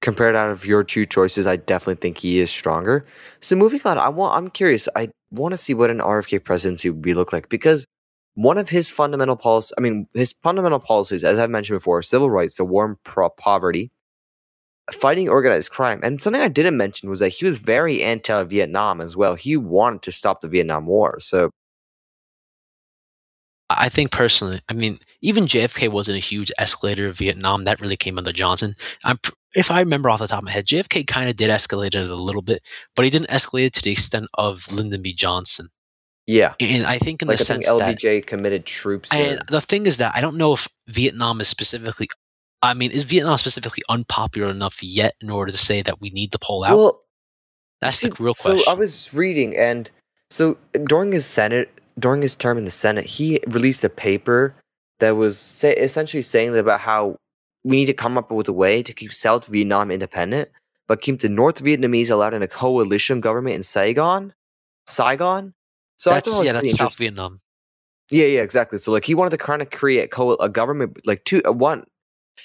compared 0.00 0.36
out 0.36 0.50
of 0.50 0.64
your 0.64 0.84
two 0.84 1.04
choices, 1.04 1.46
I 1.46 1.56
definitely 1.56 2.00
think 2.00 2.18
he 2.18 2.38
is 2.38 2.50
stronger. 2.50 3.04
So 3.40 3.56
moving 3.56 3.80
on, 3.84 3.98
I 3.98 4.08
want 4.08 4.36
I'm 4.38 4.50
curious. 4.50 4.88
I 4.94 5.10
want 5.30 5.52
to 5.52 5.58
see 5.58 5.74
what 5.74 5.90
an 5.90 5.98
RFK 5.98 6.42
presidency 6.44 6.90
would 6.90 7.02
be 7.02 7.14
look 7.14 7.32
like 7.32 7.48
because 7.48 7.86
one 8.34 8.58
of 8.58 8.68
his 8.68 8.90
fundamental 8.90 9.36
policies, 9.36 9.74
I 9.78 9.80
mean, 9.80 10.06
his 10.14 10.34
fundamental 10.42 10.78
policies, 10.78 11.24
as 11.24 11.38
I've 11.38 11.50
mentioned 11.50 11.78
before, 11.78 12.02
civil 12.02 12.30
rights, 12.30 12.58
the 12.58 12.64
war 12.64 12.86
on 12.86 12.96
pro- 13.02 13.30
poverty, 13.30 13.90
fighting 14.92 15.28
organized 15.28 15.72
crime, 15.72 16.00
and 16.02 16.20
something 16.20 16.42
I 16.42 16.48
didn't 16.48 16.76
mention 16.76 17.08
was 17.08 17.20
that 17.20 17.30
he 17.30 17.46
was 17.46 17.58
very 17.58 18.02
anti-Vietnam 18.02 19.00
as 19.00 19.16
well. 19.16 19.34
He 19.34 19.56
wanted 19.56 20.02
to 20.02 20.12
stop 20.12 20.42
the 20.42 20.48
Vietnam 20.48 20.86
War. 20.86 21.18
So 21.18 21.50
I 23.70 23.88
think 23.88 24.10
personally, 24.10 24.60
I 24.68 24.74
mean, 24.74 25.00
even 25.22 25.46
JFK 25.46 25.90
wasn't 25.90 26.16
a 26.16 26.20
huge 26.20 26.52
escalator 26.58 27.06
of 27.08 27.18
Vietnam. 27.18 27.64
That 27.64 27.80
really 27.80 27.96
came 27.96 28.18
under 28.18 28.32
Johnson. 28.32 28.76
I'm, 29.04 29.18
if 29.54 29.70
I 29.70 29.80
remember 29.80 30.10
off 30.10 30.20
the 30.20 30.26
top 30.26 30.38
of 30.38 30.44
my 30.44 30.52
head, 30.52 30.66
JFK 30.66 31.06
kind 31.06 31.28
of 31.30 31.36
did 31.36 31.50
escalate 31.50 31.94
it 31.94 32.10
a 32.10 32.14
little 32.14 32.42
bit, 32.42 32.62
but 32.94 33.04
he 33.04 33.10
didn't 33.10 33.30
escalate 33.30 33.66
it 33.66 33.72
to 33.74 33.82
the 33.82 33.90
extent 33.92 34.26
of 34.34 34.70
Lyndon 34.72 35.02
B. 35.02 35.14
Johnson. 35.14 35.68
yeah, 36.26 36.54
And 36.60 36.84
I 36.86 36.98
think 36.98 37.22
in 37.22 37.28
like 37.28 37.38
the 37.38 37.44
I 37.44 37.46
think 37.46 37.64
sense 37.64 37.78
that, 37.78 37.96
LBJ 37.98 38.26
committed 38.26 38.66
troops. 38.66 39.12
and 39.12 39.40
the 39.48 39.60
thing 39.60 39.86
is 39.86 39.98
that 39.98 40.12
I 40.14 40.20
don't 40.20 40.36
know 40.36 40.52
if 40.52 40.68
Vietnam 40.88 41.40
is 41.40 41.48
specifically, 41.48 42.08
I 42.62 42.74
mean, 42.74 42.90
is 42.90 43.04
Vietnam 43.04 43.38
specifically 43.38 43.82
unpopular 43.88 44.50
enough 44.50 44.82
yet 44.82 45.14
in 45.20 45.30
order 45.30 45.52
to 45.52 45.58
say 45.58 45.82
that 45.82 46.00
we 46.00 46.10
need 46.10 46.32
to 46.32 46.38
pull 46.38 46.64
out? 46.64 46.76
Well, 46.76 47.00
That's 47.80 47.98
See, 47.98 48.08
the 48.08 48.22
real 48.22 48.34
so. 48.34 48.60
I 48.68 48.74
was 48.74 49.12
reading, 49.14 49.56
and 49.56 49.90
so 50.30 50.58
during 50.84 51.12
his 51.12 51.24
Senate, 51.26 51.70
during 51.98 52.22
his 52.22 52.36
term 52.36 52.58
in 52.58 52.64
the 52.64 52.70
Senate, 52.70 53.06
he 53.06 53.40
released 53.46 53.84
a 53.84 53.88
paper 53.88 54.54
that 55.00 55.16
was 55.16 55.38
say, 55.38 55.74
essentially 55.74 56.22
saying 56.22 56.56
about 56.56 56.80
how 56.80 57.16
we 57.64 57.76
need 57.76 57.86
to 57.86 57.94
come 57.94 58.16
up 58.16 58.30
with 58.30 58.48
a 58.48 58.52
way 58.52 58.82
to 58.82 58.92
keep 58.92 59.12
South 59.12 59.46
Vietnam 59.46 59.90
independent, 59.90 60.50
but 60.86 61.02
keep 61.02 61.20
the 61.20 61.28
North 61.28 61.62
Vietnamese 61.62 62.10
allowed 62.10 62.34
in 62.34 62.42
a 62.42 62.48
coalition 62.48 63.20
government 63.20 63.56
in 63.56 63.62
Saigon. 63.62 64.32
Saigon. 64.86 65.54
So 65.96 66.10
I 66.10 66.14
that's 66.14 66.32
it 66.32 66.44
yeah, 66.44 66.52
that's 66.52 66.76
South. 66.76 66.96
Vietnam. 66.96 67.40
Yeah, 68.10 68.26
yeah, 68.26 68.42
exactly. 68.42 68.78
So 68.78 68.92
like 68.92 69.04
he 69.04 69.14
wanted 69.14 69.30
to 69.30 69.38
kind 69.38 69.62
of 69.62 69.70
create 69.70 70.10
co- 70.10 70.34
a 70.34 70.48
government 70.48 71.00
like 71.06 71.24
two 71.24 71.42
uh, 71.44 71.52
one. 71.52 71.84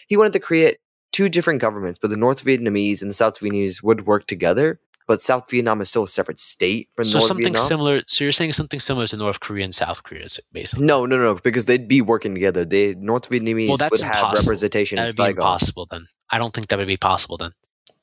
He 0.07 0.17
wanted 0.17 0.33
to 0.33 0.39
create 0.39 0.77
two 1.11 1.29
different 1.29 1.61
governments, 1.61 1.99
but 2.01 2.09
the 2.09 2.17
North 2.17 2.43
Vietnamese 2.43 3.01
and 3.01 3.09
the 3.09 3.13
South 3.13 3.39
Vietnamese 3.39 3.83
would 3.83 4.07
work 4.07 4.25
together. 4.25 4.79
But 5.11 5.21
South 5.21 5.49
Vietnam 5.51 5.81
is 5.81 5.89
still 5.89 6.03
a 6.03 6.07
separate 6.07 6.39
state 6.39 6.87
from 6.95 7.03
North 7.07 7.11
Vietnam. 7.11 7.11
So 7.11 7.17
North 7.19 7.27
something 7.27 7.43
Vietnam. 7.53 7.67
similar. 7.67 8.01
So 8.07 8.23
you're 8.23 8.31
saying 8.31 8.53
something 8.53 8.79
similar 8.79 9.07
to 9.07 9.17
North 9.17 9.41
Korea 9.41 9.65
and 9.65 9.75
South 9.75 10.03
Korea, 10.03 10.23
is 10.23 10.39
basically. 10.53 10.85
No, 10.85 11.05
no, 11.05 11.17
no, 11.17 11.35
because 11.35 11.65
they'd 11.65 11.85
be 11.85 11.99
working 12.01 12.33
together. 12.33 12.63
They 12.63 12.93
North 12.95 13.29
Vietnamese 13.29 13.67
Well, 13.67 13.89
would 13.91 13.99
have 13.99 14.15
impossible. 14.15 14.41
representation 14.43 14.95
That 14.95 15.07
would 15.07 15.17
be 15.17 15.23
Saigon. 15.23 15.41
impossible 15.41 15.87
then. 15.91 16.07
I 16.29 16.37
don't 16.37 16.53
think 16.53 16.69
that 16.69 16.79
would 16.79 16.87
be 16.87 16.95
possible 16.95 17.35
then. 17.35 17.51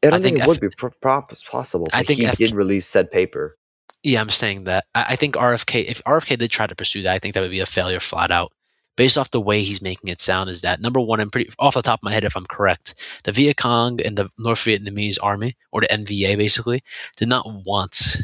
I 0.03 0.11
don't 0.11 0.21
I 0.21 0.23
think, 0.23 0.35
think 0.37 0.45
it 0.45 0.49
would 0.49 0.57
F- 0.59 0.61
be 0.61 0.69
pro- 0.77 0.91
pro- 1.01 1.23
possible. 1.51 1.89
I 1.95 2.03
think 2.03 2.21
he 2.21 2.27
F- 2.27 2.37
did 2.37 2.53
release 2.53 2.87
said 2.87 3.11
paper. 3.11 3.57
Yeah, 4.03 4.21
I'm 4.21 4.29
saying 4.29 4.65
that. 4.65 4.85
I, 4.95 5.15
I 5.15 5.17
think 5.17 5.35
RFK, 5.35 5.87
if 5.89 6.03
RFK 6.05 6.39
did 6.39 6.51
try 6.51 6.67
to 6.67 6.75
pursue 6.77 7.05
that, 7.05 7.15
I 7.15 7.19
think 7.21 7.33
that 7.37 7.41
would 7.41 7.51
be 7.51 7.61
a 7.61 7.67
failure 7.67 8.01
flat 8.01 8.31
out. 8.31 8.53
Based 8.99 9.17
off 9.17 9.31
the 9.31 9.41
way 9.41 9.63
he's 9.63 9.81
making 9.81 10.11
it 10.11 10.21
sound, 10.21 10.51
is 10.51 10.63
that 10.63 10.81
number 10.81 11.01
one, 11.01 11.21
I'm 11.21 11.31
pretty 11.31 11.51
off 11.59 11.75
the 11.75 11.83
top 11.83 12.01
of 12.01 12.03
my 12.03 12.13
head, 12.13 12.25
if 12.25 12.37
I'm 12.37 12.47
correct, 12.47 12.97
the 13.23 13.33
Viet 13.33 13.57
Cong 13.57 14.01
and 14.03 14.19
the 14.19 14.29
North 14.37 14.59
Vietnamese 14.59 15.19
army, 15.23 15.57
or 15.71 15.81
the 15.83 15.87
NVA 15.87 16.37
basically, 16.37 16.83
did 17.17 17.29
not 17.29 17.47
want 17.65 18.17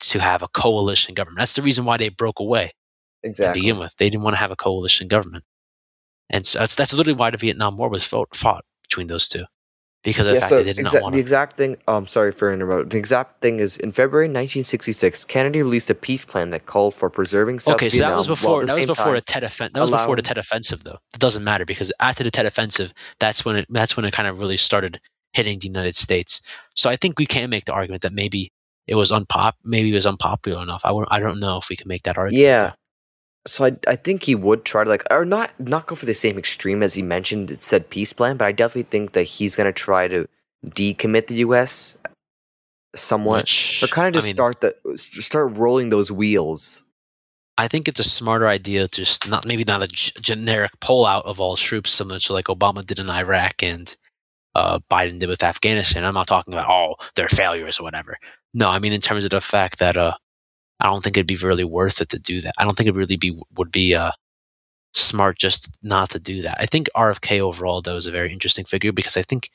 to 0.00 0.20
have 0.20 0.42
a 0.42 0.48
coalition 0.48 1.14
government. 1.14 1.40
That's 1.40 1.54
the 1.56 1.62
reason 1.62 1.84
why 1.84 1.96
they 1.96 2.08
broke 2.08 2.38
away 2.40 2.72
to 3.36 3.52
begin 3.52 3.78
with. 3.78 3.94
They 3.96 4.10
didn't 4.10 4.22
want 4.24 4.34
to 4.34 4.40
have 4.40 4.52
a 4.52 4.56
coalition 4.56 5.08
government. 5.08 5.44
And 6.30 6.46
so 6.46 6.60
that's, 6.60 6.76
that's 6.76 6.92
literally 6.92 7.18
why 7.18 7.30
the 7.30 7.36
Vietnam 7.36 7.76
War 7.76 7.88
was 7.90 8.06
fought, 8.06 8.34
fought 8.34 8.64
between 8.82 9.08
those 9.08 9.28
two. 9.28 9.44
Because 10.04 10.26
of 10.26 10.34
the 10.34 10.40
fact 10.40 10.48
so 10.50 10.62
they 10.64 10.72
did 10.72 10.82
not 10.82 10.94
exa- 10.94 11.02
want 11.02 11.12
the 11.12 11.20
exact 11.20 11.56
thing. 11.56 11.76
Oh, 11.86 11.96
I'm 11.96 12.06
sorry 12.08 12.32
for 12.32 12.52
interrupting. 12.52 12.88
The 12.88 12.98
exact 12.98 13.40
thing 13.40 13.60
is 13.60 13.76
in 13.76 13.92
February 13.92 14.26
1966, 14.26 15.24
Kennedy 15.26 15.62
released 15.62 15.90
a 15.90 15.94
peace 15.94 16.24
plan 16.24 16.50
that 16.50 16.66
called 16.66 16.94
for 16.94 17.08
preserving 17.08 17.60
South 17.60 17.74
Okay, 17.74 17.88
so 17.88 17.98
that 17.98 18.16
was 18.16 18.26
before 18.26 18.62
the 18.62 18.66
that 18.66 18.76
was 18.76 18.86
before 18.86 19.14
the 19.14 19.20
Tet 19.20 19.44
offensive. 19.44 19.74
That 19.74 19.80
was 19.82 19.90
before 19.90 20.04
the 20.16 20.22
allowing- 20.22 20.22
Tet 20.24 20.38
offensive, 20.38 20.82
though. 20.82 20.98
It 21.14 21.20
doesn't 21.20 21.44
matter 21.44 21.64
because 21.64 21.92
after 22.00 22.24
the 22.24 22.30
Tet 22.32 22.46
offensive, 22.46 22.92
that's 23.20 23.44
when 23.44 23.56
it 23.56 23.66
that's 23.70 23.96
when 23.96 24.04
it 24.04 24.12
kind 24.12 24.28
of 24.28 24.40
really 24.40 24.56
started 24.56 25.00
hitting 25.34 25.60
the 25.60 25.68
United 25.68 25.94
States. 25.94 26.42
So 26.74 26.90
I 26.90 26.96
think 26.96 27.18
we 27.18 27.26
can 27.26 27.48
make 27.48 27.64
the 27.66 27.72
argument 27.72 28.02
that 28.02 28.12
maybe 28.12 28.50
it 28.88 28.96
was 28.96 29.12
unpop, 29.12 29.52
maybe 29.62 29.92
it 29.92 29.94
was 29.94 30.06
unpopular 30.06 30.60
enough. 30.62 30.82
I 30.84 30.90
I 31.10 31.20
don't 31.20 31.38
know 31.38 31.58
if 31.58 31.68
we 31.68 31.76
can 31.76 31.86
make 31.86 32.02
that 32.02 32.18
argument. 32.18 32.42
Yeah. 32.42 32.72
So 33.46 33.64
I, 33.64 33.72
I 33.88 33.96
think 33.96 34.22
he 34.22 34.34
would 34.34 34.64
try 34.64 34.84
to 34.84 34.90
like 34.90 35.04
or 35.10 35.24
not 35.24 35.52
not 35.58 35.86
go 35.86 35.94
for 35.96 36.06
the 36.06 36.14
same 36.14 36.38
extreme 36.38 36.82
as 36.82 36.94
he 36.94 37.02
mentioned 37.02 37.50
it 37.50 37.62
said 37.62 37.90
peace 37.90 38.12
plan, 38.12 38.36
but 38.36 38.46
I 38.46 38.52
definitely 38.52 38.84
think 38.84 39.12
that 39.12 39.24
he's 39.24 39.56
gonna 39.56 39.72
try 39.72 40.06
to 40.08 40.28
decommit 40.64 41.26
the 41.26 41.36
US 41.36 41.96
somewhat. 42.94 43.42
Which, 43.44 43.82
Or 43.82 43.88
kind 43.88 44.06
of 44.08 44.14
I 44.14 44.16
just 44.18 44.26
mean, 44.28 44.34
start 44.34 44.60
the 44.60 44.74
start 44.96 45.56
rolling 45.56 45.88
those 45.88 46.12
wheels. 46.12 46.84
I 47.58 47.68
think 47.68 47.86
it's 47.88 48.00
a 48.00 48.04
smarter 48.04 48.48
idea 48.48 48.88
to 48.88 49.04
just 49.04 49.28
not 49.28 49.44
maybe 49.46 49.64
not 49.64 49.82
a 49.82 49.88
g- 49.88 50.12
generic 50.20 50.72
pullout 50.80 51.24
of 51.26 51.40
all 51.40 51.56
troops, 51.56 51.90
similar 51.90 52.18
to 52.20 52.32
like 52.32 52.46
Obama 52.46 52.84
did 52.84 52.98
in 52.98 53.10
Iraq 53.10 53.62
and 53.62 53.94
uh, 54.54 54.78
Biden 54.90 55.18
did 55.18 55.28
with 55.28 55.42
Afghanistan. 55.42 56.04
I'm 56.04 56.14
not 56.14 56.26
talking 56.28 56.54
about 56.54 56.70
oh 56.70 56.94
they're 57.16 57.28
failures 57.28 57.80
or 57.80 57.82
whatever. 57.82 58.18
No, 58.54 58.68
I 58.68 58.78
mean 58.78 58.92
in 58.92 59.00
terms 59.00 59.24
of 59.24 59.30
the 59.30 59.40
fact 59.40 59.78
that 59.80 59.96
uh, 59.96 60.14
I 60.80 60.86
don't 60.86 61.02
think 61.02 61.16
it'd 61.16 61.26
be 61.26 61.36
really 61.36 61.64
worth 61.64 62.00
it 62.00 62.10
to 62.10 62.18
do 62.18 62.40
that. 62.40 62.54
I 62.58 62.64
don't 62.64 62.76
think 62.76 62.88
it 62.88 62.94
really 62.94 63.16
be 63.16 63.38
would 63.54 63.70
be 63.70 63.94
uh, 63.94 64.12
smart 64.94 65.38
just 65.38 65.70
not 65.82 66.10
to 66.10 66.18
do 66.18 66.42
that. 66.42 66.60
I 66.60 66.66
think 66.66 66.88
RFK 66.96 67.40
overall 67.40 67.82
though 67.82 67.96
is 67.96 68.06
a 68.06 68.12
very 68.12 68.32
interesting 68.32 68.64
figure 68.64 68.92
because 68.92 69.16
I 69.16 69.22
think 69.22 69.50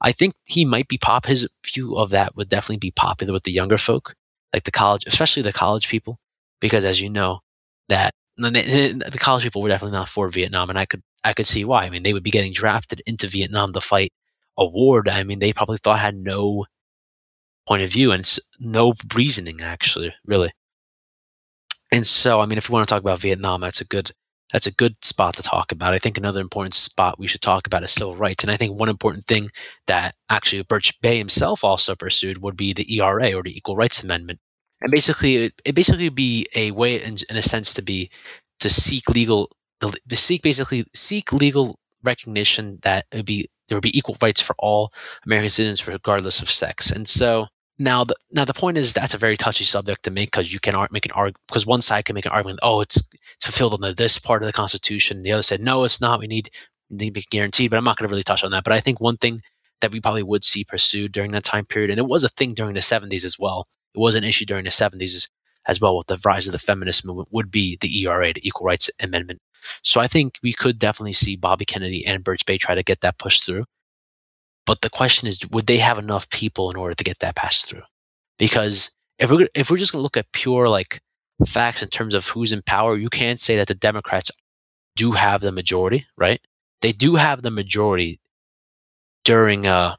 I 0.00 0.12
think 0.12 0.34
he 0.44 0.64
might 0.64 0.88
be 0.88 0.98
pop. 0.98 1.26
His 1.26 1.48
view 1.66 1.96
of 1.96 2.10
that 2.10 2.36
would 2.36 2.48
definitely 2.48 2.78
be 2.78 2.92
popular 2.92 3.32
with 3.32 3.42
the 3.42 3.52
younger 3.52 3.78
folk, 3.78 4.14
like 4.52 4.64
the 4.64 4.70
college, 4.70 5.04
especially 5.06 5.42
the 5.42 5.52
college 5.52 5.88
people, 5.88 6.18
because 6.60 6.84
as 6.84 7.00
you 7.00 7.10
know, 7.10 7.40
that 7.88 8.14
the 8.36 9.18
college 9.18 9.42
people 9.42 9.62
were 9.62 9.68
definitely 9.68 9.96
not 9.96 10.08
for 10.08 10.28
Vietnam, 10.28 10.70
and 10.70 10.78
I 10.78 10.86
could 10.86 11.02
I 11.24 11.32
could 11.32 11.46
see 11.46 11.64
why. 11.64 11.84
I 11.84 11.90
mean, 11.90 12.04
they 12.04 12.12
would 12.12 12.22
be 12.22 12.30
getting 12.30 12.52
drafted 12.52 13.02
into 13.06 13.28
Vietnam 13.28 13.72
to 13.72 13.80
fight 13.80 14.12
a 14.56 14.66
war 14.66 15.04
I 15.08 15.22
mean 15.22 15.38
they 15.38 15.52
probably 15.52 15.78
thought 15.78 16.00
had 16.00 16.16
no 16.16 16.66
point 17.66 17.82
of 17.82 17.92
view 17.92 18.12
and 18.12 18.38
no 18.58 18.94
reasoning 19.14 19.60
actually, 19.60 20.14
really. 20.26 20.52
And 21.90 22.06
so, 22.06 22.40
I 22.40 22.46
mean, 22.46 22.58
if 22.58 22.68
we 22.68 22.74
want 22.74 22.88
to 22.88 22.94
talk 22.94 23.02
about 23.02 23.20
Vietnam, 23.20 23.60
that's 23.60 23.80
a 23.80 23.84
good 23.84 24.12
that's 24.52 24.66
a 24.66 24.72
good 24.72 24.96
spot 25.02 25.34
to 25.34 25.42
talk 25.42 25.72
about. 25.72 25.94
I 25.94 25.98
think 25.98 26.16
another 26.16 26.40
important 26.40 26.74
spot 26.74 27.18
we 27.18 27.26
should 27.26 27.42
talk 27.42 27.66
about 27.66 27.84
is 27.84 27.92
civil 27.92 28.16
rights, 28.16 28.44
and 28.44 28.50
I 28.50 28.56
think 28.56 28.78
one 28.78 28.88
important 28.88 29.26
thing 29.26 29.50
that 29.86 30.14
actually 30.30 30.62
Birch 30.62 30.98
Bayh 31.02 31.18
himself 31.18 31.64
also 31.64 31.94
pursued 31.94 32.38
would 32.38 32.56
be 32.56 32.72
the 32.72 32.96
ERA 32.96 33.34
or 33.34 33.42
the 33.42 33.56
Equal 33.56 33.76
Rights 33.76 34.02
Amendment, 34.02 34.38
and 34.80 34.90
basically 34.90 35.36
it, 35.36 35.52
it 35.64 35.74
basically 35.74 36.04
would 36.04 36.14
be 36.14 36.46
a 36.54 36.70
way, 36.70 37.02
in, 37.02 37.18
in 37.28 37.36
a 37.36 37.42
sense, 37.42 37.74
to 37.74 37.82
be 37.82 38.10
to 38.60 38.70
seek 38.70 39.08
legal 39.10 39.50
the, 39.80 39.94
to 40.08 40.16
seek 40.16 40.42
basically 40.42 40.86
seek 40.94 41.32
legal 41.32 41.78
recognition 42.02 42.78
that 42.82 43.04
it 43.12 43.16
would 43.16 43.26
be 43.26 43.50
there 43.68 43.76
would 43.76 43.82
be 43.82 43.96
equal 43.96 44.16
rights 44.22 44.40
for 44.40 44.54
all 44.58 44.92
American 45.26 45.50
citizens 45.50 45.86
regardless 45.86 46.40
of 46.40 46.50
sex, 46.50 46.90
and 46.90 47.06
so. 47.06 47.46
Now 47.78 48.04
the 48.04 48.16
now 48.32 48.44
the 48.44 48.54
point 48.54 48.76
is 48.76 48.92
that's 48.92 49.14
a 49.14 49.18
very 49.18 49.36
touchy 49.36 49.64
subject 49.64 50.04
to 50.04 50.10
make 50.10 50.30
because 50.30 50.52
you 50.52 50.58
can 50.58 50.74
make 50.90 51.06
an 51.06 51.12
arg 51.12 51.36
because 51.46 51.64
one 51.64 51.82
side 51.82 52.04
can 52.04 52.14
make 52.14 52.26
an 52.26 52.32
argument 52.32 52.58
oh 52.62 52.80
it's 52.80 53.00
it's 53.36 53.46
fulfilled 53.46 53.74
under 53.74 53.94
this 53.94 54.18
part 54.18 54.42
of 54.42 54.46
the 54.46 54.52
Constitution. 54.52 55.22
The 55.22 55.32
other 55.32 55.42
said 55.42 55.60
no 55.60 55.84
it's 55.84 56.00
not. 56.00 56.20
We 56.20 56.26
need 56.26 56.50
need 56.90 57.14
to 57.14 57.20
be 57.20 57.26
guaranteed. 57.30 57.70
But 57.70 57.76
I'm 57.76 57.84
not 57.84 57.96
going 57.96 58.08
to 58.08 58.12
really 58.12 58.24
touch 58.24 58.44
on 58.44 58.50
that. 58.52 58.64
But 58.64 58.72
I 58.72 58.80
think 58.80 59.00
one 59.00 59.16
thing 59.16 59.40
that 59.80 59.92
we 59.92 60.00
probably 60.00 60.22
would 60.22 60.44
see 60.44 60.64
pursued 60.64 61.12
during 61.12 61.32
that 61.32 61.44
time 61.44 61.64
period 61.64 61.90
and 61.90 61.98
it 61.98 62.06
was 62.06 62.24
a 62.24 62.28
thing 62.28 62.54
during 62.54 62.74
the 62.74 62.80
70s 62.80 63.24
as 63.24 63.38
well 63.38 63.68
it 63.94 63.98
was 63.98 64.14
an 64.14 64.24
issue 64.24 64.44
during 64.44 64.64
the 64.64 64.70
70s 64.70 65.14
as, 65.14 65.28
as 65.66 65.80
well 65.80 65.96
with 65.96 66.06
the 66.06 66.20
rise 66.24 66.46
of 66.46 66.52
the 66.52 66.58
feminist 66.58 67.04
movement 67.04 67.28
would 67.30 67.50
be 67.50 67.78
the 67.80 68.02
ERA 68.02 68.32
the 68.32 68.46
Equal 68.46 68.66
Rights 68.66 68.90
Amendment. 69.00 69.40
So 69.82 70.00
I 70.00 70.06
think 70.06 70.38
we 70.42 70.52
could 70.52 70.78
definitely 70.78 71.12
see 71.12 71.36
Bobby 71.36 71.64
Kennedy 71.64 72.06
and 72.06 72.24
Birch 72.24 72.44
Bayh 72.46 72.58
try 72.58 72.74
to 72.74 72.82
get 72.82 73.00
that 73.02 73.18
pushed 73.18 73.44
through 73.44 73.64
but 74.68 74.82
the 74.82 74.90
question 74.90 75.28
is, 75.28 75.40
would 75.50 75.66
they 75.66 75.78
have 75.78 75.98
enough 75.98 76.28
people 76.28 76.70
in 76.70 76.76
order 76.76 76.94
to 76.94 77.02
get 77.02 77.20
that 77.20 77.34
passed 77.34 77.70
through? 77.70 77.84
Because 78.38 78.90
if 79.18 79.30
we're 79.30 79.48
if 79.54 79.70
we're 79.70 79.78
just 79.78 79.92
gonna 79.92 80.02
look 80.02 80.18
at 80.18 80.30
pure 80.30 80.68
like 80.68 81.00
facts 81.46 81.82
in 81.82 81.88
terms 81.88 82.12
of 82.12 82.28
who's 82.28 82.52
in 82.52 82.60
power, 82.60 82.94
you 82.94 83.08
can't 83.08 83.40
say 83.40 83.56
that 83.56 83.68
the 83.68 83.74
Democrats 83.74 84.30
do 84.94 85.12
have 85.12 85.40
the 85.40 85.52
majority, 85.52 86.06
right? 86.18 86.42
They 86.82 86.92
do 86.92 87.14
have 87.14 87.40
the 87.40 87.50
majority 87.50 88.20
during 89.24 89.66
uh 89.66 89.96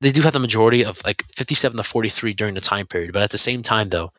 they 0.00 0.12
do 0.12 0.22
have 0.22 0.32
the 0.32 0.38
majority 0.38 0.86
of 0.86 1.04
like 1.04 1.22
57 1.36 1.76
to 1.76 1.82
43 1.82 2.32
during 2.32 2.54
the 2.54 2.62
time 2.62 2.86
period, 2.86 3.12
but 3.12 3.22
at 3.22 3.30
the 3.30 3.38
same 3.38 3.62
time 3.62 3.90
though 3.90 4.12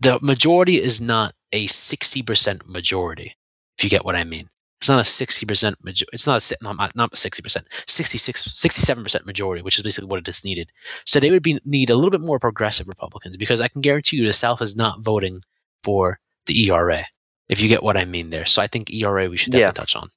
the 0.00 0.18
majority 0.20 0.78
is 0.78 1.00
not 1.00 1.34
a 1.52 1.66
60% 1.68 2.66
majority, 2.66 3.34
if 3.78 3.84
you 3.84 3.88
get 3.88 4.04
what 4.04 4.14
I 4.14 4.24
mean. 4.24 4.50
It's 4.84 4.90
not 4.90 4.98
a 4.98 5.02
60% 5.02 5.76
majority. 5.82 6.10
It's 6.12 6.26
not 6.26 6.52
a, 6.52 6.56
not, 6.62 6.94
not 6.94 7.12
60%, 7.12 7.64
66, 7.86 8.42
67% 8.42 9.24
majority, 9.24 9.62
which 9.62 9.78
is 9.78 9.82
basically 9.82 10.08
what 10.08 10.20
it 10.20 10.28
is 10.28 10.44
needed. 10.44 10.70
So 11.06 11.20
they 11.20 11.30
would 11.30 11.42
be 11.42 11.58
need 11.64 11.88
a 11.88 11.94
little 11.94 12.10
bit 12.10 12.20
more 12.20 12.38
progressive 12.38 12.86
Republicans 12.86 13.38
because 13.38 13.62
I 13.62 13.68
can 13.68 13.80
guarantee 13.80 14.18
you 14.18 14.26
the 14.26 14.34
South 14.34 14.60
is 14.60 14.76
not 14.76 15.00
voting 15.00 15.40
for 15.84 16.20
the 16.44 16.66
ERA, 16.66 17.06
if 17.48 17.62
you 17.62 17.68
get 17.70 17.82
what 17.82 17.96
I 17.96 18.04
mean 18.04 18.28
there. 18.28 18.44
So 18.44 18.60
I 18.60 18.66
think 18.66 18.90
ERA 18.90 19.30
we 19.30 19.38
should 19.38 19.52
definitely 19.52 19.68
yeah. 19.68 19.72
touch 19.72 19.96
on. 19.96 20.10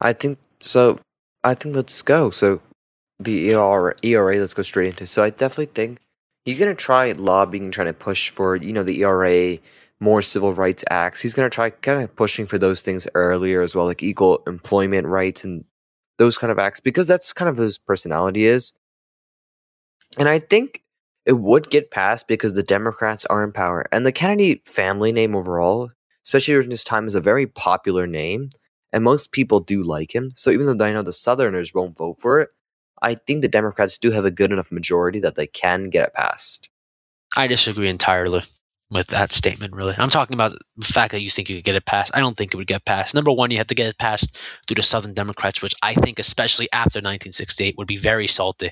I 0.00 0.14
think 0.14 0.38
so. 0.60 0.98
I 1.44 1.52
think 1.52 1.76
let's 1.76 2.00
go. 2.00 2.30
So 2.30 2.62
the 3.20 3.50
ERA, 3.50 3.94
ERA, 4.02 4.38
let's 4.38 4.54
go 4.54 4.62
straight 4.62 4.88
into. 4.88 5.06
So 5.06 5.22
I 5.22 5.28
definitely 5.28 5.66
think 5.66 5.98
you're 6.46 6.58
gonna 6.58 6.74
try 6.74 7.12
lobbying, 7.12 7.70
trying 7.70 7.88
to 7.88 7.92
push 7.92 8.30
for 8.30 8.56
you 8.56 8.72
know 8.72 8.84
the 8.84 9.02
ERA, 9.02 9.58
more 10.02 10.20
civil 10.20 10.52
rights 10.52 10.84
acts. 10.90 11.22
He's 11.22 11.32
gonna 11.32 11.48
try 11.48 11.70
kind 11.70 12.02
of 12.02 12.14
pushing 12.16 12.44
for 12.44 12.58
those 12.58 12.82
things 12.82 13.06
earlier 13.14 13.62
as 13.62 13.74
well, 13.74 13.86
like 13.86 14.02
equal 14.02 14.42
employment 14.46 15.06
rights 15.06 15.44
and 15.44 15.64
those 16.18 16.36
kind 16.36 16.50
of 16.50 16.58
acts, 16.58 16.80
because 16.80 17.06
that's 17.06 17.32
kind 17.32 17.48
of 17.48 17.56
his 17.56 17.78
personality 17.78 18.44
is. 18.44 18.74
And 20.18 20.28
I 20.28 20.40
think 20.40 20.82
it 21.24 21.34
would 21.34 21.70
get 21.70 21.92
passed 21.92 22.26
because 22.26 22.54
the 22.54 22.62
Democrats 22.64 23.24
are 23.26 23.44
in 23.44 23.52
power, 23.52 23.86
and 23.92 24.04
the 24.04 24.12
Kennedy 24.12 24.60
family 24.64 25.12
name 25.12 25.36
overall, 25.36 25.90
especially 26.24 26.54
during 26.54 26.68
this 26.68 26.84
time, 26.84 27.06
is 27.06 27.14
a 27.14 27.20
very 27.20 27.46
popular 27.46 28.06
name, 28.06 28.48
and 28.92 29.04
most 29.04 29.30
people 29.30 29.60
do 29.60 29.84
like 29.84 30.14
him. 30.14 30.32
So 30.34 30.50
even 30.50 30.76
though 30.76 30.84
I 30.84 30.92
know 30.92 31.02
the 31.02 31.12
Southerners 31.12 31.72
won't 31.72 31.96
vote 31.96 32.20
for 32.20 32.40
it, 32.40 32.50
I 33.00 33.14
think 33.14 33.40
the 33.40 33.48
Democrats 33.48 33.98
do 33.98 34.10
have 34.10 34.24
a 34.24 34.30
good 34.32 34.52
enough 34.52 34.72
majority 34.72 35.20
that 35.20 35.36
they 35.36 35.46
can 35.46 35.90
get 35.90 36.08
it 36.08 36.14
passed. 36.14 36.68
I 37.36 37.46
disagree 37.46 37.88
entirely 37.88 38.42
with 38.92 39.08
that 39.08 39.32
statement, 39.32 39.74
really. 39.74 39.94
I'm 39.96 40.10
talking 40.10 40.34
about 40.34 40.52
the 40.76 40.84
fact 40.84 41.12
that 41.12 41.22
you 41.22 41.30
think 41.30 41.48
you 41.48 41.56
could 41.56 41.64
get 41.64 41.74
it 41.74 41.86
passed. 41.86 42.12
I 42.14 42.20
don't 42.20 42.36
think 42.36 42.52
it 42.52 42.56
would 42.56 42.66
get 42.66 42.84
passed. 42.84 43.14
Number 43.14 43.32
one, 43.32 43.50
you 43.50 43.58
have 43.58 43.66
to 43.68 43.74
get 43.74 43.88
it 43.88 43.98
passed 43.98 44.36
through 44.66 44.76
the 44.76 44.82
Southern 44.82 45.14
Democrats, 45.14 45.62
which 45.62 45.74
I 45.82 45.94
think, 45.94 46.18
especially 46.18 46.70
after 46.72 46.98
1968, 46.98 47.76
would 47.78 47.86
be 47.86 47.96
very 47.96 48.26
salty. 48.26 48.70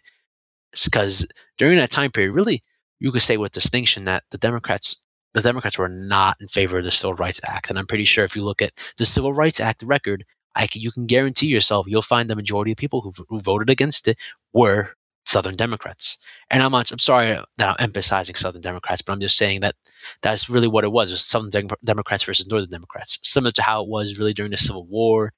Because 0.85 1.27
during 1.59 1.79
that 1.79 1.91
time 1.91 2.11
period, 2.11 2.35
really, 2.35 2.63
you 2.99 3.13
could 3.13 3.23
say 3.23 3.37
with 3.37 3.53
distinction 3.53 4.05
that 4.05 4.25
the 4.31 4.39
Democrats 4.39 4.97
the 5.33 5.43
Democrats 5.43 5.79
were 5.79 5.89
not 5.89 6.37
in 6.41 6.49
favor 6.49 6.79
of 6.79 6.85
the 6.85 6.91
Civil 6.91 7.15
Rights 7.15 7.41
Act. 7.45 7.71
And 7.71 7.79
I'm 7.79 7.87
pretty 7.87 8.05
sure 8.05 8.25
if 8.25 8.35
you 8.35 8.43
look 8.43 8.63
at 8.63 8.73
the 8.97 9.05
Civil 9.05 9.33
Rights 9.33 9.61
Act 9.61 9.85
record, 9.85 10.25
I 10.57 10.67
can, 10.67 10.83
you 10.83 10.91
can 10.91 11.07
guarantee 11.07 11.47
yourself 11.47 11.87
you'll 11.89 12.03
find 12.03 12.29
the 12.29 12.35
majority 12.37 12.73
of 12.73 12.79
people 12.79 13.01
who, 13.01 13.13
who 13.29 13.39
voted 13.39 13.71
against 13.71 14.09
it 14.09 14.19
were 14.53 14.91
Southern 15.31 15.55
Democrats. 15.55 16.19
And 16.51 16.63
I'm 16.63 16.73
not, 16.73 16.91
I'm 16.91 16.99
sorry 16.99 17.39
that 17.59 17.69
I'm 17.69 17.77
emphasizing 17.79 18.35
Southern 18.35 18.63
Democrats, 18.63 19.03
but 19.03 19.13
I'm 19.13 19.21
just 19.21 19.37
saying 19.37 19.61
that 19.61 19.77
that's 20.23 20.51
really 20.51 20.69
what 20.69 20.85
it 20.85 20.93
was: 20.93 21.11
it 21.11 21.15
was 21.15 21.25
Southern 21.25 21.51
De- 21.51 21.77
Democrats 21.85 22.25
versus 22.25 22.49
Northern 22.49 22.71
Democrats, 22.71 23.19
similar 23.23 23.53
to 23.53 23.63
how 23.63 23.83
it 23.83 23.89
was 23.89 24.19
really 24.19 24.35
during 24.35 24.51
the 24.51 24.57
Civil 24.57 24.87
War, 24.87 25.33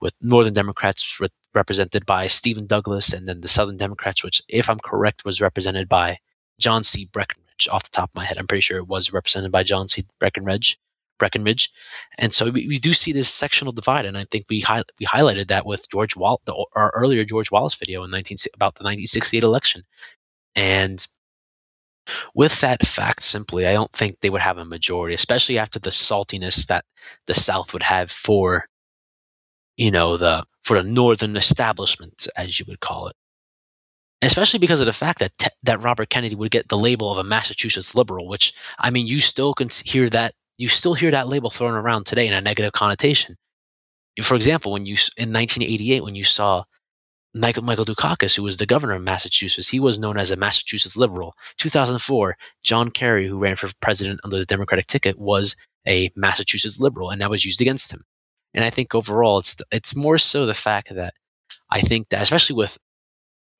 with 0.00 0.14
Northern 0.22 0.54
Democrats 0.54 1.20
re- 1.20 1.28
represented 1.54 2.06
by 2.06 2.26
Stephen 2.26 2.66
Douglas, 2.66 3.12
and 3.12 3.28
then 3.28 3.40
the 3.40 3.48
Southern 3.48 3.76
Democrats, 3.76 4.24
which, 4.24 4.40
if 4.48 4.70
I'm 4.70 4.80
correct, 4.80 5.24
was 5.24 5.40
represented 5.40 5.88
by 5.88 6.18
John 6.58 6.82
C. 6.82 7.08
Breckinridge. 7.12 7.68
Off 7.70 7.84
the 7.84 7.90
top 7.90 8.10
of 8.10 8.14
my 8.14 8.24
head, 8.24 8.38
I'm 8.38 8.46
pretty 8.46 8.62
sure 8.62 8.78
it 8.78 8.88
was 8.88 9.12
represented 9.12 9.52
by 9.52 9.62
John 9.64 9.88
C. 9.88 10.06
Breckinridge. 10.20 10.78
Breckinridge, 11.18 11.70
and 12.18 12.32
so 12.32 12.50
we, 12.50 12.68
we 12.68 12.78
do 12.78 12.92
see 12.92 13.12
this 13.12 13.28
sectional 13.28 13.72
divide, 13.72 14.06
and 14.06 14.16
I 14.16 14.26
think 14.30 14.46
we 14.48 14.60
hi- 14.60 14.84
we 14.98 15.06
highlighted 15.06 15.48
that 15.48 15.66
with 15.66 15.88
George 15.90 16.16
Wall, 16.16 16.40
the, 16.44 16.54
our 16.74 16.92
earlier 16.94 17.24
George 17.24 17.50
Wallace 17.50 17.74
video 17.74 18.04
in 18.04 18.10
19 18.10 18.36
about 18.54 18.74
the 18.74 18.84
1968 18.84 19.44
election, 19.44 19.84
and 20.54 21.06
with 22.34 22.60
that 22.60 22.86
fact 22.86 23.22
simply, 23.22 23.66
I 23.66 23.72
don't 23.72 23.92
think 23.92 24.18
they 24.20 24.30
would 24.30 24.40
have 24.40 24.58
a 24.58 24.64
majority, 24.64 25.14
especially 25.14 25.58
after 25.58 25.78
the 25.78 25.90
saltiness 25.90 26.66
that 26.66 26.84
the 27.26 27.34
South 27.34 27.72
would 27.72 27.82
have 27.82 28.10
for, 28.10 28.66
you 29.76 29.90
know, 29.90 30.16
the 30.16 30.44
for 30.64 30.80
the 30.82 30.88
Northern 30.88 31.36
establishment, 31.36 32.26
as 32.36 32.58
you 32.58 32.66
would 32.68 32.80
call 32.80 33.08
it. 33.08 33.16
Especially 34.20 34.58
because 34.58 34.80
of 34.80 34.86
the 34.86 34.92
fact 34.92 35.20
that 35.20 35.36
te- 35.38 35.50
that 35.62 35.82
Robert 35.82 36.10
Kennedy 36.10 36.34
would 36.34 36.50
get 36.50 36.68
the 36.68 36.76
label 36.78 37.10
of 37.10 37.18
a 37.18 37.24
Massachusetts 37.24 37.94
liberal, 37.94 38.28
which 38.28 38.52
I 38.78 38.90
mean, 38.90 39.06
you 39.06 39.20
still 39.20 39.54
can 39.54 39.68
hear 39.68 40.10
that 40.10 40.34
you 40.58 40.68
still 40.68 40.94
hear 40.94 41.12
that 41.12 41.28
label 41.28 41.50
thrown 41.50 41.74
around 41.74 42.04
today 42.04 42.26
in 42.26 42.34
a 42.34 42.40
negative 42.40 42.72
connotation. 42.72 43.36
For 44.22 44.34
example, 44.34 44.72
when 44.72 44.84
you 44.84 44.94
in 45.16 45.32
1988, 45.32 46.02
when 46.02 46.16
you 46.16 46.24
saw 46.24 46.64
Michael, 47.32 47.62
Michael 47.62 47.84
Dukakis, 47.84 48.34
who 48.34 48.42
was 48.42 48.56
the 48.56 48.66
governor 48.66 48.94
of 48.94 49.02
Massachusetts, 49.02 49.68
he 49.68 49.78
was 49.78 50.00
known 50.00 50.18
as 50.18 50.32
a 50.32 50.36
Massachusetts 50.36 50.96
liberal. 50.96 51.34
2004, 51.58 52.36
John 52.64 52.90
Kerry, 52.90 53.28
who 53.28 53.38
ran 53.38 53.54
for 53.54 53.70
president 53.80 54.20
under 54.24 54.38
the 54.38 54.44
Democratic 54.44 54.88
ticket, 54.88 55.16
was 55.16 55.54
a 55.86 56.10
Massachusetts 56.16 56.80
liberal, 56.80 57.10
and 57.10 57.20
that 57.20 57.30
was 57.30 57.44
used 57.44 57.60
against 57.60 57.92
him. 57.92 58.02
And 58.54 58.64
I 58.64 58.70
think 58.70 58.94
overall, 58.94 59.38
it's 59.38 59.56
it's 59.70 59.94
more 59.94 60.18
so 60.18 60.46
the 60.46 60.54
fact 60.54 60.92
that 60.92 61.14
I 61.70 61.82
think 61.82 62.08
that, 62.08 62.22
especially 62.22 62.56
with 62.56 62.76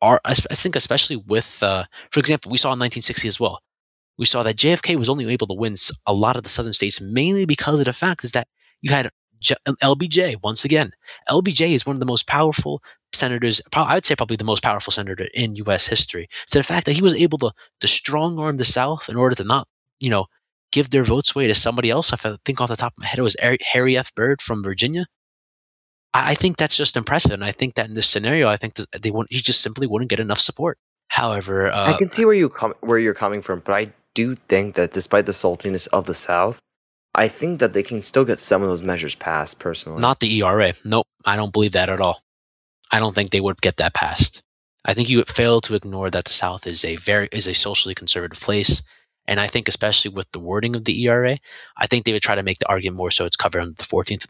our, 0.02 0.20
I 0.24 0.34
think 0.34 0.74
especially 0.74 1.16
with, 1.16 1.62
uh, 1.62 1.84
for 2.10 2.20
example, 2.20 2.50
we 2.50 2.58
saw 2.58 2.68
in 2.68 2.80
1960 2.80 3.28
as 3.28 3.38
well 3.38 3.60
we 4.18 4.26
saw 4.26 4.42
that 4.42 4.56
JFK 4.56 4.96
was 4.96 5.08
only 5.08 5.30
able 5.32 5.46
to 5.46 5.54
win 5.54 5.76
a 6.06 6.12
lot 6.12 6.36
of 6.36 6.42
the 6.42 6.48
southern 6.48 6.72
states 6.72 7.00
mainly 7.00 7.44
because 7.44 7.78
of 7.78 7.86
the 7.86 7.92
fact 7.92 8.24
is 8.24 8.32
that 8.32 8.48
you 8.82 8.92
had 8.92 9.10
LBJ 9.42 10.36
once 10.42 10.64
again. 10.64 10.90
LBJ 11.28 11.74
is 11.74 11.86
one 11.86 11.96
of 11.96 12.00
the 12.00 12.06
most 12.06 12.26
powerful 12.26 12.82
senators. 13.12 13.60
I 13.72 13.94
would 13.94 14.04
say 14.04 14.16
probably 14.16 14.36
the 14.36 14.44
most 14.44 14.62
powerful 14.62 14.92
senator 14.92 15.28
in 15.32 15.56
U.S. 15.56 15.86
history. 15.86 16.28
So 16.46 16.58
the 16.58 16.64
fact 16.64 16.86
that 16.86 16.96
he 16.96 17.02
was 17.02 17.14
able 17.14 17.38
to 17.38 17.52
to 17.80 17.88
strong 17.88 18.38
arm 18.38 18.56
the 18.56 18.64
South 18.64 19.08
in 19.08 19.16
order 19.16 19.36
to 19.36 19.44
not, 19.44 19.68
you 20.00 20.10
know, 20.10 20.26
give 20.72 20.90
their 20.90 21.04
votes 21.04 21.34
away 21.34 21.46
to 21.46 21.54
somebody 21.54 21.90
else. 21.90 22.12
I 22.12 22.36
think 22.44 22.60
off 22.60 22.68
the 22.68 22.76
top 22.76 22.92
of 22.92 22.98
my 22.98 23.06
head, 23.06 23.18
it 23.18 23.22
was 23.22 23.36
Harry 23.72 23.96
F. 23.96 24.14
Byrd 24.14 24.42
from 24.42 24.62
Virginia. 24.62 25.06
I, 26.14 26.34
think 26.34 26.56
that's 26.56 26.76
just 26.76 26.96
impressive, 26.96 27.32
and 27.32 27.44
I 27.44 27.52
think 27.52 27.74
that 27.74 27.86
in 27.86 27.94
this 27.94 28.08
scenario, 28.08 28.48
I 28.48 28.56
think 28.56 28.74
they 28.74 29.10
wouldn't. 29.10 29.32
He 29.32 29.40
just 29.40 29.60
simply 29.60 29.86
wouldn't 29.86 30.10
get 30.10 30.20
enough 30.20 30.40
support. 30.40 30.78
However, 31.08 31.70
uh, 31.70 31.94
I 31.94 31.98
can 31.98 32.10
see 32.10 32.24
where 32.24 32.34
you 32.34 32.48
com- 32.48 32.74
where 32.80 32.98
you're 32.98 33.14
coming 33.14 33.40
from, 33.40 33.60
but 33.60 33.74
I 33.74 33.92
do 34.18 34.34
think 34.34 34.74
that 34.74 34.90
despite 34.90 35.26
the 35.26 35.32
saltiness 35.44 35.86
of 35.92 36.06
the 36.06 36.14
South, 36.14 36.58
I 37.14 37.28
think 37.28 37.60
that 37.60 37.72
they 37.72 37.84
can 37.84 38.02
still 38.02 38.24
get 38.24 38.40
some 38.40 38.62
of 38.62 38.68
those 38.68 38.82
measures 38.82 39.14
passed 39.14 39.60
personally. 39.60 40.00
Not 40.00 40.18
the 40.18 40.40
ERA. 40.40 40.72
Nope. 40.84 41.06
I 41.24 41.36
don't 41.36 41.52
believe 41.52 41.74
that 41.74 41.88
at 41.88 42.00
all. 42.00 42.20
I 42.90 42.98
don't 42.98 43.14
think 43.14 43.30
they 43.30 43.40
would 43.40 43.60
get 43.60 43.76
that 43.76 43.94
passed. 43.94 44.42
I 44.84 44.94
think 44.94 45.08
you 45.08 45.22
fail 45.22 45.60
to 45.60 45.76
ignore 45.76 46.10
that 46.10 46.24
the 46.24 46.32
South 46.32 46.66
is 46.66 46.84
a 46.84 46.96
very 46.96 47.28
is 47.30 47.46
a 47.46 47.54
socially 47.54 47.94
conservative 47.94 48.42
place. 48.42 48.82
And 49.28 49.38
I 49.38 49.46
think 49.46 49.68
especially 49.68 50.10
with 50.10 50.26
the 50.32 50.40
wording 50.40 50.74
of 50.74 50.84
the 50.84 51.00
ERA, 51.04 51.38
I 51.76 51.86
think 51.86 52.04
they 52.04 52.12
would 52.12 52.22
try 52.22 52.34
to 52.34 52.42
make 52.42 52.58
the 52.58 52.68
argument 52.68 52.96
more 52.96 53.12
so 53.12 53.24
it's 53.24 53.36
covered 53.36 53.60
under 53.60 53.74
the 53.74 53.84
14th 53.84 54.24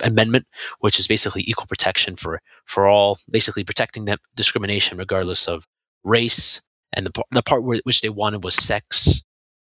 Amendment, 0.00 0.46
which 0.78 1.00
is 1.00 1.08
basically 1.08 1.42
equal 1.44 1.66
protection 1.66 2.14
for, 2.14 2.40
for 2.66 2.86
all, 2.86 3.18
basically 3.28 3.64
protecting 3.64 4.04
them 4.04 4.18
discrimination 4.36 4.98
regardless 4.98 5.48
of 5.48 5.66
race, 6.04 6.60
and 6.96 7.06
the, 7.06 7.22
the 7.30 7.42
part 7.42 7.62
where, 7.64 7.80
which 7.84 8.00
they 8.00 8.08
wanted 8.08 8.44
was 8.44 8.54
sex, 8.54 9.22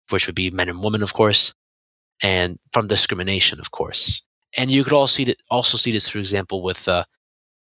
which 0.09 0.27
would 0.27 0.35
be 0.35 0.51
men 0.51 0.69
and 0.69 0.83
women, 0.83 1.03
of 1.03 1.13
course, 1.13 1.53
and 2.21 2.59
from 2.71 2.87
discrimination, 2.87 3.59
of 3.59 3.71
course. 3.71 4.23
And 4.57 4.71
you 4.71 4.83
could 4.83 4.93
also 4.93 5.17
see 5.17 5.25
that, 5.25 5.37
also 5.49 5.77
see 5.77 5.91
this, 5.91 6.09
for 6.09 6.19
example, 6.19 6.63
with, 6.63 6.87
uh, 6.87 7.05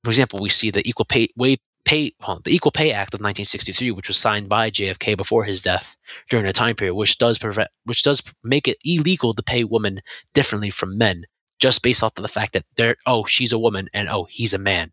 for 0.03 0.11
example, 0.11 0.39
we 0.39 0.49
see 0.49 0.71
the 0.71 0.87
Equal 0.87 1.05
Pay, 1.05 1.29
way, 1.35 1.57
pay 1.85 2.13
well, 2.19 2.41
the 2.43 2.53
Equal 2.53 2.71
Pay 2.71 2.91
Act 2.91 3.13
of 3.13 3.19
1963, 3.19 3.91
which 3.91 4.07
was 4.07 4.17
signed 4.17 4.49
by 4.49 4.69
JFK 4.69 5.17
before 5.17 5.43
his 5.45 5.61
death 5.61 5.95
during 6.29 6.45
a 6.45 6.53
time 6.53 6.75
period, 6.75 6.95
which 6.95 7.17
does 7.17 7.37
prevent, 7.37 7.69
which 7.85 8.03
does 8.03 8.21
make 8.43 8.67
it 8.67 8.77
illegal 8.83 9.33
to 9.33 9.43
pay 9.43 9.63
women 9.63 10.01
differently 10.33 10.69
from 10.69 10.97
men, 10.97 11.25
just 11.59 11.81
based 11.81 12.03
off 12.03 12.13
of 12.17 12.23
the 12.23 12.27
fact 12.27 12.53
that 12.53 12.65
they're 12.75 12.97
oh 13.05 13.25
she's 13.25 13.53
a 13.53 13.59
woman 13.59 13.87
and 13.93 14.09
oh 14.09 14.25
he's 14.29 14.53
a 14.53 14.59
man. 14.59 14.91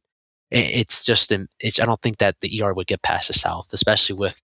It's 0.50 1.04
just 1.04 1.32
it's, 1.60 1.80
I 1.80 1.86
don't 1.86 2.00
think 2.00 2.18
that 2.18 2.36
the 2.40 2.62
ER 2.62 2.74
would 2.74 2.86
get 2.86 3.02
past 3.02 3.28
the 3.28 3.34
South, 3.34 3.68
especially 3.72 4.16
with 4.16 4.40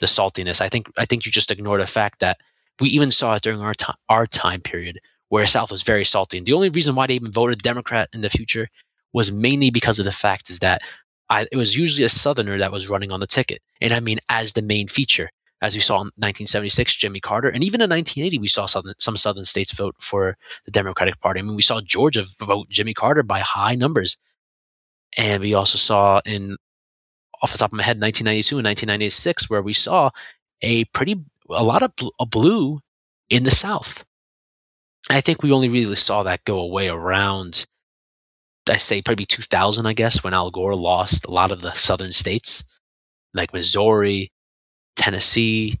the 0.00 0.06
saltiness. 0.06 0.60
I 0.60 0.68
think 0.68 0.90
I 0.96 1.06
think 1.06 1.26
you 1.26 1.32
just 1.32 1.50
ignore 1.50 1.78
the 1.78 1.86
fact 1.86 2.20
that 2.20 2.38
we 2.80 2.90
even 2.90 3.10
saw 3.10 3.34
it 3.34 3.42
during 3.42 3.60
our 3.60 3.74
time 3.74 3.96
our 4.08 4.26
time 4.26 4.60
period 4.60 5.00
where 5.28 5.46
South 5.46 5.70
was 5.70 5.82
very 5.82 6.04
salty. 6.04 6.38
And 6.38 6.46
the 6.46 6.52
only 6.52 6.68
reason 6.68 6.94
why 6.94 7.06
they 7.06 7.14
even 7.14 7.32
voted 7.32 7.62
Democrat 7.62 8.08
in 8.12 8.20
the 8.20 8.30
future 8.30 8.68
was 9.12 9.32
mainly 9.32 9.70
because 9.70 9.98
of 9.98 10.04
the 10.04 10.12
fact 10.12 10.50
is 10.50 10.60
that 10.60 10.82
I, 11.28 11.46
it 11.50 11.56
was 11.56 11.76
usually 11.76 12.04
a 12.04 12.08
Southerner 12.08 12.58
that 12.58 12.70
was 12.70 12.88
running 12.88 13.10
on 13.10 13.20
the 13.20 13.26
ticket, 13.26 13.60
and 13.80 13.92
I 13.92 14.00
mean 14.00 14.20
as 14.28 14.52
the 14.52 14.62
main 14.62 14.88
feature. 14.88 15.30
As 15.62 15.74
we 15.74 15.80
saw 15.80 15.94
in 15.94 16.12
1976, 16.16 16.96
Jimmy 16.96 17.18
Carter, 17.18 17.48
and 17.48 17.64
even 17.64 17.80
in 17.80 17.88
1980, 17.88 18.38
we 18.38 18.46
saw 18.46 18.66
southern, 18.66 18.92
some 18.98 19.16
Southern 19.16 19.46
states 19.46 19.72
vote 19.72 19.96
for 19.98 20.36
the 20.66 20.70
Democratic 20.70 21.18
Party. 21.18 21.40
I 21.40 21.44
mean, 21.44 21.56
we 21.56 21.62
saw 21.62 21.80
Georgia 21.80 22.24
vote 22.38 22.68
Jimmy 22.68 22.92
Carter 22.92 23.22
by 23.22 23.40
high 23.40 23.74
numbers, 23.74 24.18
and 25.16 25.42
we 25.42 25.54
also 25.54 25.78
saw 25.78 26.20
in 26.26 26.58
off 27.42 27.52
the 27.52 27.58
top 27.58 27.72
of 27.72 27.76
my 27.76 27.82
head 27.82 28.00
1992 28.00 28.58
and 28.58 28.66
1996 28.66 29.50
where 29.50 29.62
we 29.62 29.72
saw 29.72 30.10
a 30.62 30.84
pretty 30.86 31.22
a 31.50 31.62
lot 31.62 31.82
of 31.82 31.94
bl- 31.96 32.08
a 32.18 32.26
blue 32.26 32.80
in 33.30 33.42
the 33.44 33.50
south. 33.50 34.04
I 35.08 35.20
think 35.20 35.42
we 35.42 35.52
only 35.52 35.68
really 35.68 35.96
saw 35.96 36.24
that 36.24 36.44
go 36.44 36.58
away 36.58 36.88
around, 36.88 37.66
I 38.68 38.78
say, 38.78 39.02
probably 39.02 39.26
2000, 39.26 39.86
I 39.86 39.92
guess, 39.92 40.24
when 40.24 40.34
Al 40.34 40.50
Gore 40.50 40.74
lost 40.74 41.26
a 41.26 41.30
lot 41.32 41.52
of 41.52 41.60
the 41.60 41.74
southern 41.74 42.12
states, 42.12 42.64
like 43.32 43.52
Missouri, 43.52 44.32
Tennessee, 44.96 45.78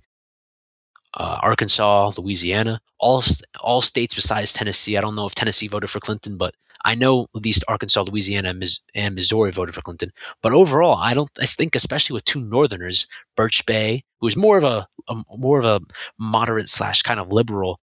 uh, 1.16 1.38
Arkansas, 1.42 2.12
Louisiana, 2.18 2.80
all 2.98 3.22
all 3.60 3.82
states 3.82 4.14
besides 4.14 4.52
Tennessee. 4.52 4.96
I 4.96 5.00
don't 5.00 5.16
know 5.16 5.26
if 5.26 5.34
Tennessee 5.34 5.68
voted 5.68 5.90
for 5.90 6.00
Clinton, 6.00 6.36
but 6.36 6.54
I 6.84 6.94
know 6.94 7.26
at 7.34 7.42
least 7.42 7.64
Arkansas, 7.66 8.02
Louisiana, 8.02 8.54
and 8.94 9.14
Missouri 9.14 9.50
voted 9.50 9.74
for 9.74 9.82
Clinton. 9.82 10.12
But 10.42 10.52
overall, 10.52 10.96
I 10.96 11.14
don't. 11.14 11.30
I 11.40 11.46
think 11.46 11.74
especially 11.74 12.14
with 12.14 12.24
two 12.24 12.40
Northerners, 12.40 13.06
Birch 13.36 13.64
Bayh, 13.66 14.02
who's 14.20 14.36
more 14.36 14.58
of 14.58 14.64
a, 14.64 14.86
a 15.08 15.22
more 15.36 15.58
of 15.58 15.64
a 15.64 15.80
moderate 16.18 16.68
slash 16.68 17.02
kind 17.02 17.18
of 17.18 17.32
liberal, 17.32 17.80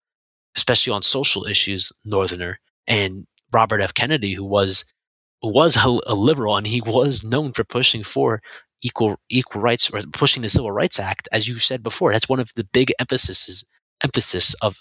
especially 0.57 0.93
on 0.93 1.03
social 1.03 1.47
issues, 1.47 1.93
Northerner, 2.05 2.61
and 2.87 3.27
Robert 3.53 3.81
F. 3.81 3.95
Kennedy, 3.95 4.35
who 4.35 4.45
was 4.45 4.85
was 5.43 5.77
a, 5.77 5.99
a 6.07 6.15
liberal 6.15 6.57
and 6.57 6.67
he 6.67 6.81
was 6.81 7.25
known 7.25 7.53
for 7.53 7.65
pushing 7.65 8.05
for 8.05 8.41
equal 8.83 9.17
equal 9.29 9.63
rights 9.63 9.91
or 9.91 10.03
pushing 10.13 10.43
the 10.43 10.49
Civil 10.49 10.73
Rights 10.73 10.99
Act, 11.01 11.29
as 11.33 11.47
you 11.49 11.57
said 11.59 11.83
before. 11.83 12.13
That's 12.13 12.29
one 12.29 12.41
of 12.41 12.51
the 12.55 12.65
big 12.65 12.93
emphases 12.99 13.65
emphasis 14.03 14.55
of 14.55 14.77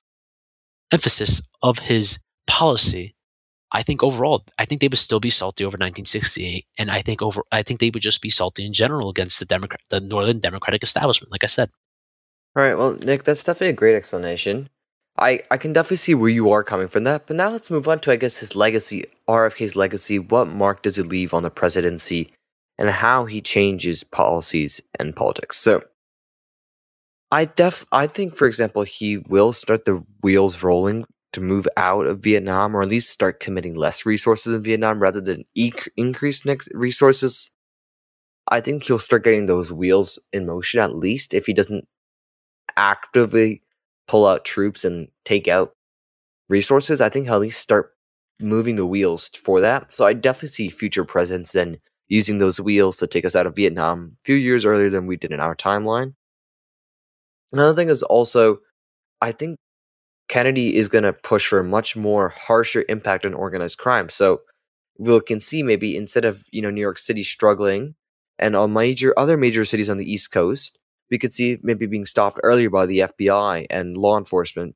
emphasis 0.92 1.42
of 1.62 1.80
his 1.80 2.20
policy. 2.48 3.16
I 3.72 3.84
think 3.84 4.04
overall, 4.04 4.44
I 4.58 4.66
think 4.66 4.82
they 4.82 4.90
would 4.90 5.00
still 5.00 5.22
be 5.22 5.30
salty 5.30 5.64
over 5.64 5.76
1968, 5.76 6.66
and 6.78 6.92
I 6.92 7.02
think 7.02 7.22
over, 7.22 7.44
I 7.54 7.64
think 7.64 7.80
they 7.80 7.90
would 7.90 8.02
just 8.02 8.22
be 8.22 8.30
salty 8.30 8.66
in 8.66 8.74
general 8.74 9.10
against 9.10 9.40
the 9.40 9.46
Democrat, 9.46 9.80
the 9.90 10.02
Northern 10.02 10.40
Democratic 10.40 10.84
establishment. 10.84 11.32
Like 11.32 11.46
I 11.46 11.48
said. 11.48 11.70
All 12.56 12.64
right. 12.64 12.78
Well, 12.78 12.94
Nick, 12.94 13.24
that's 13.24 13.44
definitely 13.44 13.70
a 13.70 13.74
great 13.74 13.96
explanation. 13.96 14.68
I 15.18 15.40
I 15.50 15.58
can 15.58 15.72
definitely 15.72 15.98
see 15.98 16.16
where 16.16 16.30
you 16.30 16.52
are 16.52 16.64
coming 16.64 16.90
from 16.90 17.06
that. 17.06 17.28
But 17.28 17.38
now 17.38 17.50
let's 17.50 17.72
move 17.72 17.88
on 17.88 18.00
to 18.02 18.12
I 18.12 18.18
guess 18.18 18.40
his 18.40 18.56
legacy, 18.56 19.06
RFK's 19.28 19.76
legacy. 19.76 20.20
What 20.20 20.50
mark 20.50 20.82
does 20.82 20.98
he 20.98 21.04
leave 21.04 21.34
on 21.34 21.44
the 21.44 21.50
presidency? 21.50 22.30
And 22.82 22.90
how 22.90 23.26
he 23.26 23.42
changes 23.42 24.04
policies 24.04 24.82
and 25.00 25.16
politics. 25.16 25.58
So 25.58 25.84
I 27.32 27.46
def 27.46 27.86
I 27.92 28.08
think 28.08 28.36
for 28.36 28.48
example 28.48 28.82
he 28.82 29.20
will 29.20 29.54
start 29.54 29.86
the 29.86 30.04
wheels 30.24 30.64
rolling 30.64 31.06
to 31.34 31.42
move 31.42 31.68
out 31.78 32.08
of 32.08 32.24
Vietnam 32.24 32.76
or 32.76 32.82
at 32.82 32.88
least 32.88 33.12
start 33.12 33.40
committing 33.40 33.76
less 33.76 34.04
resources 34.04 34.56
in 34.56 34.64
Vietnam 34.64 35.00
rather 35.00 35.22
than 35.22 35.46
e- 35.54 35.72
increase 35.96 36.44
resources. 36.74 37.52
I 38.50 38.62
think 38.62 38.84
he'll 38.84 38.98
start 39.00 39.24
getting 39.24 39.46
those 39.46 39.72
wheels 39.72 40.18
in 40.34 40.48
motion 40.48 40.80
at 40.80 40.96
least 40.96 41.36
if 41.36 41.46
he 41.46 41.54
doesn't 41.54 41.88
actively 42.76 43.62
pull 44.08 44.26
out 44.26 44.44
troops 44.44 44.84
and 44.84 45.08
take 45.24 45.48
out 45.48 45.76
resources. 46.50 47.00
I 47.00 47.10
think 47.10 47.28
he'll 47.28 47.36
at 47.36 47.42
least 47.42 47.62
start 47.62 47.94
moving 48.40 48.76
the 48.76 48.88
wheels 48.88 49.30
for 49.30 49.62
that. 49.62 49.92
So 49.92 50.04
I 50.04 50.14
definitely 50.14 50.50
see 50.50 50.70
future 50.70 51.06
presidents 51.06 51.52
then 51.52 51.78
using 52.12 52.40
those 52.40 52.60
wheels 52.60 52.98
to 52.98 53.08
take 53.08 53.24
us 53.24 53.38
out 53.38 53.48
of 53.48 53.56
Vietnam 53.56 54.18
a 54.20 54.22
few 54.22 54.36
years 54.36 54.66
earlier 54.66 54.90
than 54.90 55.08
we 55.08 55.16
did 55.16 55.32
in 55.32 55.40
our 55.40 55.56
timeline. 55.56 56.14
Another 57.54 57.74
thing 57.74 57.88
is 57.88 58.04
also, 58.04 58.58
I 59.22 59.32
think 59.32 59.58
Kennedy 60.28 60.76
is 60.76 60.90
going 60.90 61.06
to 61.06 61.14
push 61.14 61.48
for 61.48 61.60
a 61.60 61.64
much 61.64 61.96
more 61.96 62.28
harsher 62.28 62.84
impact 62.90 63.26
on 63.26 63.34
organized 63.34 63.78
crime. 63.78 64.10
So 64.10 64.42
we 65.00 65.22
can 65.22 65.40
see 65.40 65.64
maybe 65.64 65.96
instead 65.96 66.26
of 66.26 66.44
you 66.52 66.62
know 66.62 66.70
New 66.70 66.82
York 66.82 66.98
City 66.98 67.24
struggling 67.24 67.96
and 68.38 68.58
on 68.58 68.74
major 68.74 69.18
other 69.18 69.38
major 69.38 69.64
cities 69.64 69.90
on 69.90 69.98
the 69.98 70.12
East 70.12 70.34
Coast, 70.34 70.78
we 71.10 71.18
could 71.18 71.32
see 71.32 71.60
maybe 71.64 71.86
being 71.86 72.06
stopped 72.06 72.42
earlier 72.44 72.70
by 72.70 72.86
the 72.86 73.00
FBI 73.00 73.68
and 73.70 73.96
law 73.96 74.18
enforcement. 74.18 74.76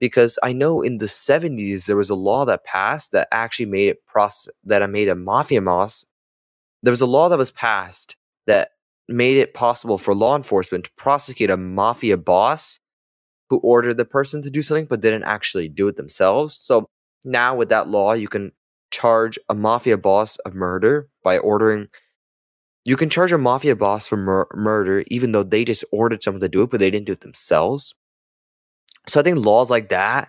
Because 0.00 0.36
I 0.42 0.52
know 0.52 0.82
in 0.82 0.98
the 0.98 1.06
70s 1.06 1.86
there 1.86 1.96
was 1.96 2.10
a 2.10 2.16
law 2.16 2.44
that 2.44 2.64
passed 2.64 3.12
that 3.12 3.28
actually 3.30 3.66
made 3.66 3.88
it 3.88 4.04
process 4.04 4.52
that 4.64 4.88
made 4.90 5.08
a 5.08 5.14
mafia 5.14 5.62
boss 5.62 6.04
there 6.82 6.92
was 6.92 7.00
a 7.00 7.06
law 7.06 7.28
that 7.28 7.38
was 7.38 7.50
passed 7.50 8.16
that 8.46 8.70
made 9.08 9.36
it 9.36 9.54
possible 9.54 9.98
for 9.98 10.14
law 10.14 10.36
enforcement 10.36 10.84
to 10.84 10.90
prosecute 10.96 11.50
a 11.50 11.56
mafia 11.56 12.16
boss 12.16 12.78
who 13.50 13.58
ordered 13.58 13.96
the 13.96 14.04
person 14.04 14.42
to 14.42 14.50
do 14.50 14.62
something 14.62 14.86
but 14.86 15.00
didn't 15.00 15.24
actually 15.24 15.68
do 15.68 15.88
it 15.88 15.96
themselves. 15.96 16.56
So 16.56 16.86
now 17.24 17.54
with 17.54 17.68
that 17.68 17.88
law, 17.88 18.12
you 18.14 18.28
can 18.28 18.52
charge 18.90 19.38
a 19.48 19.54
mafia 19.54 19.96
boss 19.96 20.36
of 20.38 20.54
murder 20.54 21.08
by 21.22 21.38
ordering. 21.38 21.88
You 22.84 22.96
can 22.96 23.10
charge 23.10 23.32
a 23.32 23.38
mafia 23.38 23.76
boss 23.76 24.06
for 24.06 24.16
mur- 24.16 24.48
murder 24.54 25.04
even 25.08 25.32
though 25.32 25.42
they 25.42 25.64
just 25.64 25.84
ordered 25.92 26.22
someone 26.22 26.40
to 26.40 26.48
do 26.48 26.62
it, 26.62 26.70
but 26.70 26.80
they 26.80 26.90
didn't 26.90 27.06
do 27.06 27.12
it 27.12 27.20
themselves. 27.20 27.94
So 29.06 29.20
I 29.20 29.22
think 29.22 29.44
laws 29.44 29.70
like 29.70 29.88
that, 29.90 30.28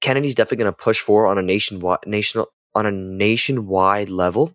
Kennedy's 0.00 0.34
definitely 0.34 0.64
going 0.64 0.74
to 0.74 0.82
push 0.82 0.98
for 0.98 1.26
on 1.26 1.38
a 1.38 1.42
nationwide 1.42 2.00
national 2.06 2.48
on 2.74 2.86
a 2.86 2.90
nationwide 2.90 4.08
level 4.08 4.54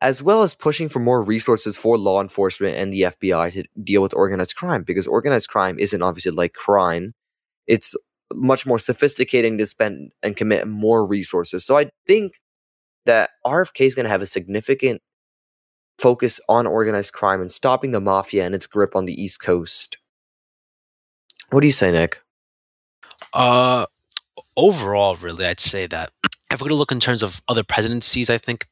as 0.00 0.22
well 0.22 0.42
as 0.42 0.54
pushing 0.54 0.88
for 0.88 1.00
more 1.00 1.22
resources 1.22 1.76
for 1.76 1.98
law 1.98 2.20
enforcement 2.20 2.76
and 2.76 2.92
the 2.92 3.02
FBI 3.02 3.52
to 3.52 3.64
deal 3.82 4.02
with 4.02 4.14
organized 4.14 4.54
crime 4.54 4.82
because 4.84 5.06
organized 5.06 5.48
crime 5.48 5.78
isn't 5.78 6.02
obviously 6.02 6.32
like 6.32 6.52
crime. 6.52 7.10
It's 7.66 7.96
much 8.32 8.66
more 8.66 8.78
sophisticated 8.78 9.58
to 9.58 9.66
spend 9.66 10.12
and 10.22 10.36
commit 10.36 10.68
more 10.68 11.06
resources. 11.06 11.64
So 11.64 11.76
I 11.76 11.90
think 12.06 12.34
that 13.06 13.30
RFK 13.44 13.86
is 13.86 13.94
going 13.94 14.04
to 14.04 14.10
have 14.10 14.22
a 14.22 14.26
significant 14.26 15.00
focus 15.98 16.40
on 16.48 16.66
organized 16.66 17.12
crime 17.12 17.40
and 17.40 17.50
stopping 17.50 17.90
the 17.90 18.00
mafia 18.00 18.44
and 18.44 18.54
its 18.54 18.66
grip 18.66 18.94
on 18.94 19.06
the 19.06 19.20
East 19.20 19.42
Coast. 19.42 19.96
What 21.50 21.60
do 21.60 21.66
you 21.66 21.72
say, 21.72 21.90
Nick? 21.90 22.20
Uh, 23.32 23.86
overall, 24.56 25.16
really, 25.16 25.44
I'd 25.44 25.58
say 25.58 25.86
that 25.86 26.12
if 26.50 26.60
we're 26.60 26.68
going 26.68 26.70
to 26.70 26.74
look 26.76 26.92
in 26.92 27.00
terms 27.00 27.22
of 27.22 27.40
other 27.48 27.64
presidencies, 27.64 28.30
I 28.30 28.38
think 28.38 28.66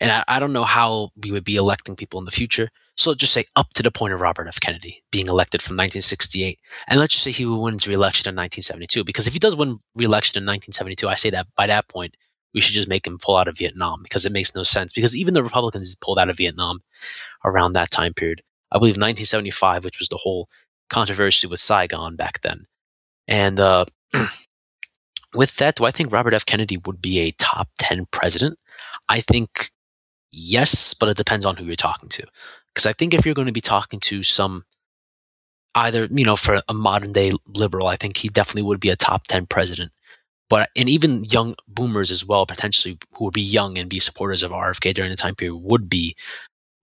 and 0.00 0.10
I, 0.10 0.24
I 0.26 0.40
don't 0.40 0.52
know 0.52 0.64
how 0.64 1.10
we 1.16 1.32
would 1.32 1.44
be 1.44 1.56
electing 1.56 1.96
people 1.96 2.18
in 2.18 2.24
the 2.24 2.30
future. 2.30 2.68
So 2.96 3.10
let's 3.10 3.20
just 3.20 3.32
say 3.32 3.46
up 3.56 3.72
to 3.74 3.82
the 3.82 3.90
point 3.90 4.12
of 4.12 4.20
Robert 4.20 4.48
F. 4.48 4.60
Kennedy 4.60 5.02
being 5.10 5.28
elected 5.28 5.62
from 5.62 5.74
1968. 5.74 6.58
And 6.88 7.00
let's 7.00 7.14
just 7.14 7.24
say 7.24 7.30
he 7.30 7.46
wins 7.46 7.86
re-election 7.86 8.28
in 8.28 8.36
1972. 8.36 9.04
Because 9.04 9.26
if 9.26 9.32
he 9.32 9.38
does 9.38 9.56
win 9.56 9.78
re-election 9.94 10.42
in 10.42 10.46
1972, 10.46 11.08
I 11.08 11.14
say 11.14 11.30
that 11.30 11.46
by 11.56 11.68
that 11.68 11.88
point, 11.88 12.16
we 12.52 12.60
should 12.60 12.74
just 12.74 12.88
make 12.88 13.06
him 13.06 13.18
pull 13.18 13.36
out 13.36 13.48
of 13.48 13.56
Vietnam 13.56 14.02
because 14.02 14.26
it 14.26 14.32
makes 14.32 14.54
no 14.54 14.62
sense. 14.62 14.92
Because 14.92 15.16
even 15.16 15.34
the 15.34 15.42
Republicans 15.42 15.94
pulled 15.94 16.18
out 16.18 16.28
of 16.28 16.36
Vietnam 16.36 16.82
around 17.44 17.74
that 17.74 17.90
time 17.90 18.12
period. 18.12 18.42
I 18.70 18.78
believe 18.78 18.92
1975, 18.92 19.84
which 19.84 19.98
was 19.98 20.08
the 20.08 20.18
whole 20.18 20.48
controversy 20.90 21.46
with 21.46 21.60
Saigon 21.60 22.16
back 22.16 22.40
then. 22.42 22.66
And 23.26 23.58
uh, 23.58 23.86
with 25.34 25.54
that, 25.56 25.76
do 25.76 25.84
I 25.84 25.90
think 25.90 26.12
Robert 26.12 26.34
F. 26.34 26.44
Kennedy 26.44 26.78
would 26.84 27.00
be 27.00 27.20
a 27.20 27.32
top 27.32 27.68
10 27.78 28.06
president? 28.10 28.58
I 29.08 29.20
think 29.20 29.70
Yes, 30.32 30.94
but 30.94 31.10
it 31.10 31.16
depends 31.16 31.46
on 31.46 31.56
who 31.56 31.64
you're 31.64 31.76
talking 31.76 32.08
to. 32.10 32.26
Because 32.74 32.86
I 32.86 32.94
think 32.94 33.12
if 33.14 33.26
you're 33.26 33.34
going 33.34 33.46
to 33.46 33.52
be 33.52 33.60
talking 33.60 34.00
to 34.00 34.22
some, 34.22 34.64
either, 35.74 36.06
you 36.10 36.24
know, 36.24 36.36
for 36.36 36.62
a 36.68 36.74
modern 36.74 37.12
day 37.12 37.32
liberal, 37.46 37.86
I 37.86 37.96
think 37.96 38.16
he 38.16 38.28
definitely 38.28 38.62
would 38.62 38.80
be 38.80 38.88
a 38.88 38.96
top 38.96 39.26
10 39.26 39.46
president. 39.46 39.92
But, 40.48 40.70
and 40.76 40.88
even 40.88 41.24
young 41.24 41.54
boomers 41.68 42.10
as 42.10 42.24
well, 42.24 42.46
potentially, 42.46 42.98
who 43.14 43.26
would 43.26 43.34
be 43.34 43.42
young 43.42 43.78
and 43.78 43.88
be 43.88 44.00
supporters 44.00 44.42
of 44.42 44.50
RFK 44.50 44.94
during 44.94 45.10
the 45.10 45.16
time 45.16 45.34
period, 45.34 45.56
would 45.56 45.88
be, 45.88 46.16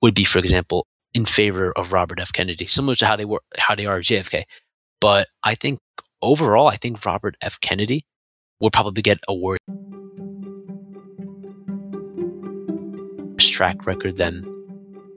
would 0.01 0.13
be, 0.13 0.23
for 0.23 0.39
example, 0.39 0.88
in 1.13 1.25
favor 1.25 1.71
of 1.71 1.93
Robert 1.93 2.19
F. 2.19 2.31
Kennedy, 2.31 2.65
similar 2.65 2.95
to 2.95 3.05
how 3.05 3.15
they 3.15 3.25
were, 3.25 3.41
how 3.57 3.75
they 3.75 3.85
are 3.85 3.97
of 3.97 4.03
JFK. 4.03 4.43
But 5.01 5.27
I 5.43 5.55
think 5.55 5.79
overall, 6.21 6.67
I 6.67 6.77
think 6.77 7.03
Robert 7.05 7.35
F. 7.41 7.59
Kennedy 7.62 8.05
would 8.59 8.73
probably 8.73 9.01
get 9.01 9.19
a 9.27 9.33
worse 9.33 9.59
track 13.60 13.86
record 13.86 14.15
than 14.15 14.34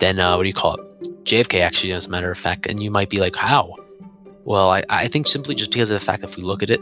than 0.01 0.19
uh, 0.19 0.35
what 0.37 0.43
do 0.43 0.49
you 0.49 0.55
call 0.55 0.75
it? 0.75 1.25
JFK 1.25 1.61
actually, 1.61 1.93
as 1.93 2.07
a 2.07 2.11
matter 2.11 2.29
of 2.29 2.37
fact, 2.37 2.67
and 2.67 2.83
you 2.83 2.91
might 2.91 3.09
be 3.09 3.21
like, 3.21 3.37
how? 3.37 3.77
Well, 4.45 4.69
I, 4.69 4.83
I 4.89 5.07
think 5.07 5.29
simply 5.29 5.55
just 5.55 5.71
because 5.71 5.93
of 5.93 6.01
the 6.01 6.05
fact 6.05 6.23
that 6.23 6.31
if 6.31 6.37
we 6.37 6.43
look 6.43 6.65
at 6.65 6.71
it, 6.71 6.81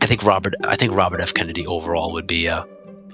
I 0.00 0.06
think 0.06 0.24
Robert 0.24 0.54
I 0.64 0.74
think 0.74 0.94
Robert 0.94 1.20
F. 1.20 1.32
Kennedy 1.32 1.64
overall 1.64 2.12
would 2.14 2.26
be 2.26 2.48
uh, 2.48 2.64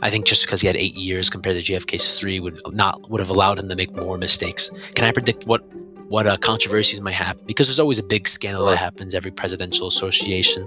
I 0.00 0.08
think 0.08 0.24
just 0.24 0.46
because 0.46 0.62
he 0.62 0.66
had 0.66 0.76
eight 0.76 0.94
years 0.94 1.28
compared 1.28 1.62
to 1.62 1.72
JFK's 1.72 2.12
three 2.12 2.40
would 2.40 2.58
not 2.72 3.10
would 3.10 3.20
have 3.20 3.28
allowed 3.28 3.58
him 3.58 3.68
to 3.68 3.76
make 3.76 3.94
more 3.94 4.16
mistakes. 4.16 4.70
Can 4.94 5.04
I 5.04 5.12
predict 5.12 5.46
what 5.46 5.60
what 6.08 6.26
uh, 6.26 6.38
controversies 6.38 7.02
might 7.02 7.20
happen? 7.26 7.44
Because 7.44 7.66
there's 7.66 7.80
always 7.80 7.98
a 7.98 8.08
big 8.14 8.26
scandal 8.26 8.64
that 8.68 8.78
happens 8.78 9.14
every 9.14 9.32
presidential 9.32 9.86
association, 9.86 10.66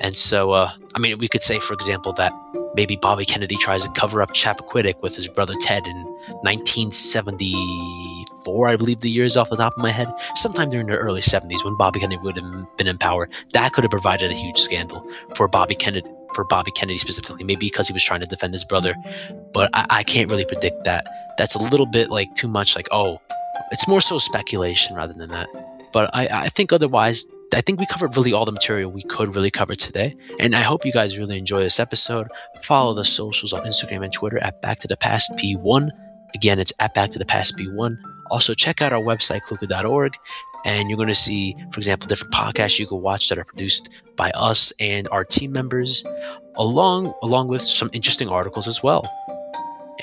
and 0.00 0.16
so 0.16 0.50
uh, 0.50 0.72
I 0.96 0.98
mean 0.98 1.18
we 1.18 1.28
could 1.28 1.42
say, 1.42 1.60
for 1.60 1.74
example, 1.74 2.14
that 2.14 2.32
maybe 2.76 2.94
Bobby 2.96 3.24
Kennedy 3.24 3.56
tries 3.56 3.84
to 3.84 3.90
cover 3.90 4.20
up 4.22 4.34
Chappaquiddick 4.34 5.02
with 5.02 5.16
his 5.16 5.26
brother 5.26 5.54
Ted 5.60 5.84
in 5.86 5.96
1974, 6.42 8.68
I 8.68 8.76
believe 8.76 9.00
the 9.00 9.10
year 9.10 9.24
is 9.24 9.36
off 9.36 9.50
the 9.50 9.56
top 9.56 9.72
of 9.72 9.78
my 9.78 9.90
head. 9.90 10.08
Sometime 10.34 10.68
during 10.68 10.86
the 10.86 10.96
early 10.96 11.22
70s 11.22 11.64
when 11.64 11.76
Bobby 11.76 11.98
Kennedy 12.00 12.20
would 12.22 12.36
have 12.36 12.76
been 12.76 12.86
in 12.86 12.98
power, 12.98 13.30
that 13.52 13.72
could 13.72 13.84
have 13.84 13.90
provided 13.90 14.30
a 14.30 14.34
huge 14.34 14.58
scandal 14.58 15.10
for 15.34 15.48
Bobby 15.48 15.74
Kennedy. 15.74 16.08
For 16.34 16.44
Bobby 16.44 16.70
Kennedy 16.70 16.98
specifically, 16.98 17.44
maybe 17.44 17.64
because 17.64 17.88
he 17.88 17.94
was 17.94 18.04
trying 18.04 18.20
to 18.20 18.26
defend 18.26 18.52
his 18.52 18.64
brother, 18.64 18.94
but 19.54 19.70
I, 19.72 19.86
I 19.88 20.02
can't 20.02 20.30
really 20.30 20.44
predict 20.44 20.84
that. 20.84 21.06
That's 21.38 21.54
a 21.54 21.58
little 21.58 21.86
bit 21.86 22.10
like 22.10 22.34
too 22.34 22.46
much. 22.46 22.76
Like, 22.76 22.88
oh, 22.92 23.22
it's 23.72 23.88
more 23.88 24.02
so 24.02 24.18
speculation 24.18 24.96
rather 24.96 25.14
than 25.14 25.30
that. 25.30 25.48
But 25.92 26.14
I, 26.14 26.28
I 26.30 26.50
think 26.50 26.74
otherwise, 26.74 27.24
I 27.54 27.60
think 27.60 27.78
we 27.78 27.86
covered 27.86 28.16
really 28.16 28.32
all 28.32 28.44
the 28.44 28.52
material 28.52 28.90
we 28.90 29.02
could 29.02 29.34
really 29.34 29.50
cover 29.50 29.74
today. 29.74 30.16
And 30.38 30.54
I 30.54 30.62
hope 30.62 30.84
you 30.84 30.92
guys 30.92 31.18
really 31.18 31.38
enjoy 31.38 31.62
this 31.62 31.78
episode. 31.78 32.28
Follow 32.62 32.94
the 32.94 33.04
socials 33.04 33.52
on 33.52 33.64
Instagram 33.64 34.04
and 34.04 34.12
Twitter 34.12 34.38
at 34.38 34.60
Back 34.60 34.80
to 34.80 34.88
the 34.88 34.96
Past 34.96 35.32
P1. 35.36 35.90
Again, 36.34 36.58
it's 36.58 36.72
at 36.80 36.94
Back 36.94 37.12
to 37.12 37.18
the 37.18 37.24
Past 37.24 37.56
P1. 37.56 37.98
Also, 38.30 38.54
check 38.54 38.82
out 38.82 38.92
our 38.92 39.00
website, 39.00 39.42
kluka.org, 39.42 40.14
and 40.64 40.90
you're 40.90 40.96
going 40.96 41.08
to 41.08 41.14
see, 41.14 41.54
for 41.70 41.78
example, 41.78 42.08
different 42.08 42.34
podcasts 42.34 42.78
you 42.78 42.86
can 42.86 43.00
watch 43.00 43.28
that 43.28 43.38
are 43.38 43.44
produced 43.44 43.88
by 44.16 44.30
us 44.32 44.72
and 44.80 45.08
our 45.12 45.24
team 45.24 45.52
members, 45.52 46.04
along 46.56 47.14
along 47.22 47.46
with 47.48 47.62
some 47.62 47.88
interesting 47.92 48.28
articles 48.28 48.66
as 48.66 48.82
well. 48.82 49.08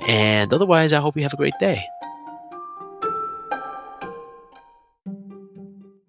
And 0.08 0.54
otherwise, 0.54 0.94
I 0.94 1.02
hope 1.02 1.18
you 1.18 1.24
have 1.24 1.34
a 1.34 1.38
great 1.38 1.60
day. 1.60 1.84